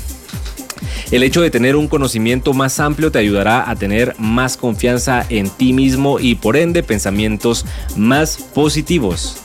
El 1.12 1.24
hecho 1.24 1.42
de 1.42 1.52
tener 1.52 1.76
un 1.76 1.88
conocimiento 1.88 2.54
más 2.54 2.80
amplio 2.80 3.12
te 3.12 3.20
ayudará 3.20 3.70
a 3.70 3.76
tener 3.76 4.16
más 4.18 4.58
confianza 4.58 5.26
en 5.30 5.50
ti 5.50 5.74
mismo 5.74 6.20
y 6.20 6.36
por 6.36 6.56
ende 6.56 6.84
pensamientos 6.84 7.66
más 7.96 8.38
positivos. 8.38 9.38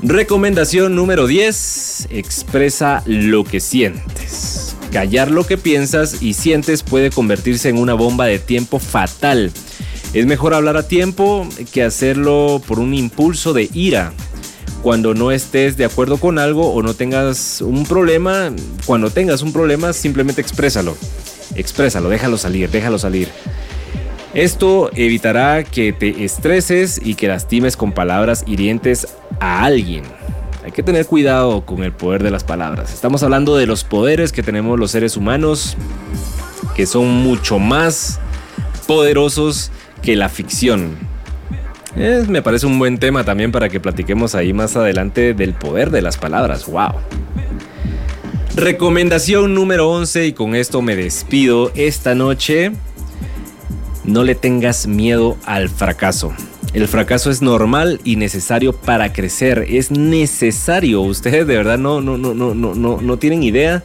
Recomendación 0.00 0.94
número 0.94 1.26
10. 1.26 2.08
Expresa 2.10 3.02
lo 3.06 3.44
que 3.44 3.60
sientes. 3.60 4.76
Callar 4.92 5.30
lo 5.30 5.44
que 5.46 5.58
piensas 5.58 6.22
y 6.22 6.34
sientes 6.34 6.82
puede 6.82 7.10
convertirse 7.10 7.68
en 7.68 7.78
una 7.78 7.94
bomba 7.94 8.26
de 8.26 8.38
tiempo 8.38 8.78
fatal. 8.78 9.52
Es 10.14 10.24
mejor 10.24 10.54
hablar 10.54 10.78
a 10.78 10.88
tiempo 10.88 11.46
que 11.70 11.82
hacerlo 11.82 12.62
por 12.66 12.78
un 12.78 12.94
impulso 12.94 13.52
de 13.52 13.68
ira. 13.74 14.12
Cuando 14.82 15.12
no 15.12 15.32
estés 15.32 15.76
de 15.76 15.84
acuerdo 15.84 16.16
con 16.16 16.38
algo 16.38 16.72
o 16.72 16.82
no 16.82 16.94
tengas 16.94 17.60
un 17.60 17.84
problema, 17.84 18.50
cuando 18.86 19.10
tengas 19.10 19.42
un 19.42 19.52
problema 19.52 19.92
simplemente 19.92 20.40
exprésalo. 20.40 20.96
Exprésalo, 21.56 22.08
déjalo 22.08 22.38
salir, 22.38 22.70
déjalo 22.70 22.98
salir. 22.98 23.28
Esto 24.32 24.90
evitará 24.94 25.62
que 25.64 25.92
te 25.92 26.24
estreses 26.24 27.00
y 27.04 27.14
que 27.14 27.28
lastimes 27.28 27.76
con 27.76 27.92
palabras 27.92 28.44
hirientes 28.46 29.08
a 29.40 29.64
alguien. 29.64 30.04
Hay 30.64 30.72
que 30.72 30.82
tener 30.82 31.06
cuidado 31.06 31.66
con 31.66 31.82
el 31.82 31.92
poder 31.92 32.22
de 32.22 32.30
las 32.30 32.44
palabras. 32.44 32.94
Estamos 32.94 33.22
hablando 33.22 33.56
de 33.56 33.66
los 33.66 33.84
poderes 33.84 34.32
que 34.32 34.42
tenemos 34.42 34.78
los 34.78 34.90
seres 34.90 35.16
humanos, 35.18 35.76
que 36.74 36.86
son 36.86 37.08
mucho 37.08 37.58
más 37.58 38.20
poderosos 38.86 39.70
que 40.02 40.16
la 40.16 40.28
ficción. 40.28 40.96
me 42.28 42.42
parece 42.42 42.66
un 42.66 42.78
buen 42.78 42.98
tema 42.98 43.24
también 43.24 43.52
para 43.52 43.68
que 43.68 43.80
platiquemos 43.80 44.34
ahí 44.34 44.52
más 44.52 44.76
adelante 44.76 45.34
del 45.34 45.54
poder 45.54 45.90
de 45.90 46.02
las 46.02 46.16
palabras. 46.16 46.66
¡Wow! 46.66 46.94
Recomendación 48.56 49.54
número 49.54 49.88
11 49.88 50.26
y 50.26 50.32
con 50.32 50.54
esto 50.56 50.82
me 50.82 50.96
despido 50.96 51.70
esta 51.76 52.14
noche. 52.14 52.72
No 54.04 54.24
le 54.24 54.34
tengas 54.34 54.86
miedo 54.86 55.36
al 55.44 55.68
fracaso. 55.68 56.32
El 56.72 56.88
fracaso 56.88 57.30
es 57.30 57.40
normal 57.40 58.00
y 58.04 58.16
necesario 58.16 58.72
para 58.72 59.12
crecer. 59.12 59.66
Es 59.68 59.90
necesario. 59.90 61.02
Ustedes 61.02 61.46
de 61.46 61.56
verdad 61.56 61.78
no, 61.78 62.00
no, 62.00 62.18
no, 62.18 62.34
no, 62.34 62.54
no, 62.54 62.74
no, 62.74 63.00
no 63.00 63.16
tienen 63.16 63.42
idea 63.42 63.82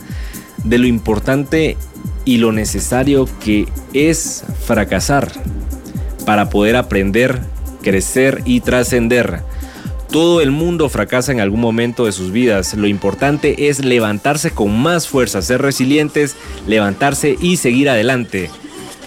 de 0.64 0.78
lo 0.78 0.88
importante 0.88 1.78
y 2.26 2.38
lo 2.38 2.52
necesario 2.52 3.28
que 3.44 3.68
es 3.94 4.44
fracasar 4.66 5.32
para 6.26 6.50
poder 6.50 6.76
aprender, 6.76 7.40
crecer 7.82 8.42
y 8.46 8.62
trascender. 8.62 9.42
Todo 10.12 10.42
el 10.42 10.52
mundo 10.52 10.90
fracasa 10.90 11.32
en 11.32 11.40
algún 11.40 11.60
momento 11.60 12.06
de 12.06 12.12
sus 12.12 12.32
vidas. 12.32 12.76
Lo 12.76 12.88
importante 12.88 13.68
es 13.70 13.84
levantarse 13.84 14.52
con 14.52 14.78
más 14.78 15.08
fuerza, 15.08 15.42
ser 15.42 15.62
resilientes, 15.62 16.36
levantarse 16.68 17.36
y 17.42 17.58
seguir 17.58 17.90
adelante. 17.90 18.50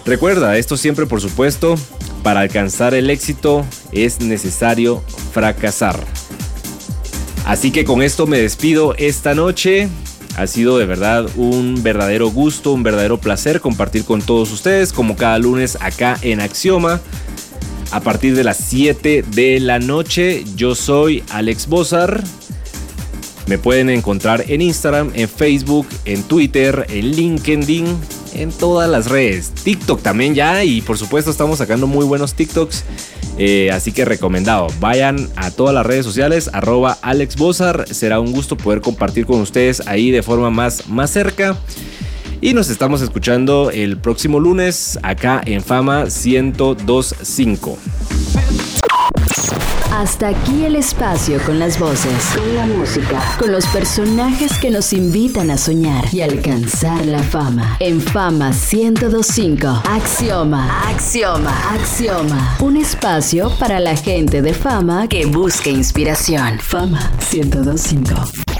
Recuerda, 0.05 0.57
esto 0.57 0.75
siempre 0.77 1.05
por 1.05 1.21
supuesto, 1.21 1.75
para 2.23 2.41
alcanzar 2.41 2.93
el 2.93 3.09
éxito 3.09 3.65
es 3.91 4.19
necesario 4.19 5.01
fracasar. 5.31 5.97
Así 7.45 7.71
que 7.71 7.85
con 7.85 8.01
esto 8.01 8.27
me 8.27 8.37
despido 8.37 8.93
esta 8.97 9.33
noche. 9.33 9.87
Ha 10.37 10.45
sido 10.45 10.77
de 10.77 10.85
verdad 10.85 11.27
un 11.35 11.81
verdadero 11.81 12.29
gusto, 12.29 12.71
un 12.71 12.83
verdadero 12.83 13.19
placer 13.19 13.59
compartir 13.59 14.05
con 14.05 14.21
todos 14.21 14.51
ustedes 14.51 14.93
como 14.93 15.15
cada 15.15 15.39
lunes 15.39 15.79
acá 15.81 16.15
en 16.21 16.41
Axioma. 16.41 17.01
A 17.91 18.01
partir 18.01 18.35
de 18.35 18.43
las 18.43 18.57
7 18.57 19.25
de 19.31 19.59
la 19.59 19.79
noche, 19.79 20.45
yo 20.55 20.75
soy 20.75 21.23
Alex 21.31 21.67
Bozar. 21.67 22.23
Me 23.47 23.57
pueden 23.57 23.89
encontrar 23.89 24.45
en 24.47 24.61
Instagram, 24.61 25.11
en 25.15 25.27
Facebook, 25.27 25.87
en 26.05 26.21
Twitter, 26.21 26.85
en 26.89 27.11
LinkedIn 27.13 27.97
en 28.33 28.51
todas 28.51 28.89
las 28.89 29.07
redes. 29.07 29.51
TikTok 29.63 30.01
también 30.01 30.35
ya 30.35 30.63
y 30.63 30.81
por 30.81 30.97
supuesto 30.97 31.31
estamos 31.31 31.57
sacando 31.57 31.87
muy 31.87 32.05
buenos 32.05 32.33
TikToks. 32.35 32.83
Eh, 33.39 33.69
así 33.71 33.91
que 33.91 34.03
recomendado, 34.03 34.67
vayan 34.79 35.29
a 35.35 35.51
todas 35.51 35.73
las 35.73 35.85
redes 35.85 36.05
sociales, 36.05 36.49
arroba 36.53 36.97
Alex 37.01 37.35
Bozar. 37.35 37.85
Será 37.93 38.19
un 38.19 38.31
gusto 38.31 38.57
poder 38.57 38.81
compartir 38.81 39.25
con 39.25 39.41
ustedes 39.41 39.87
ahí 39.87 40.11
de 40.11 40.23
forma 40.23 40.49
más, 40.49 40.87
más 40.89 41.11
cerca. 41.11 41.57
Y 42.41 42.53
nos 42.53 42.69
estamos 42.69 43.01
escuchando 43.01 43.71
el 43.71 43.97
próximo 43.97 44.39
lunes 44.39 44.99
acá 45.01 45.41
en 45.45 45.61
Fama 45.61 46.05
1025. 46.05 47.77
Hasta 49.97 50.27
aquí 50.27 50.63
el 50.63 50.75
espacio 50.75 51.41
con 51.43 51.57
las 51.57 51.79
voces, 51.79 52.13
con 52.35 52.55
la 52.55 52.67
música, 52.67 53.19
con 53.39 53.51
los 53.51 53.65
personajes 53.65 54.55
que 54.59 54.69
nos 54.69 54.93
invitan 54.93 55.49
a 55.49 55.57
soñar 55.57 56.05
y 56.13 56.21
alcanzar 56.21 57.03
la 57.03 57.23
fama. 57.23 57.77
En 57.79 57.99
Fama 57.99 58.51
1025, 58.51 59.81
Axioma, 59.89 60.87
Axioma, 60.87 61.73
Axioma. 61.73 62.57
Un 62.59 62.77
espacio 62.77 63.49
para 63.57 63.79
la 63.79 63.95
gente 63.95 64.43
de 64.43 64.53
fama 64.53 65.07
que 65.07 65.25
busca 65.25 65.71
inspiración. 65.71 66.59
Fama 66.59 67.11
1025. 67.33 68.56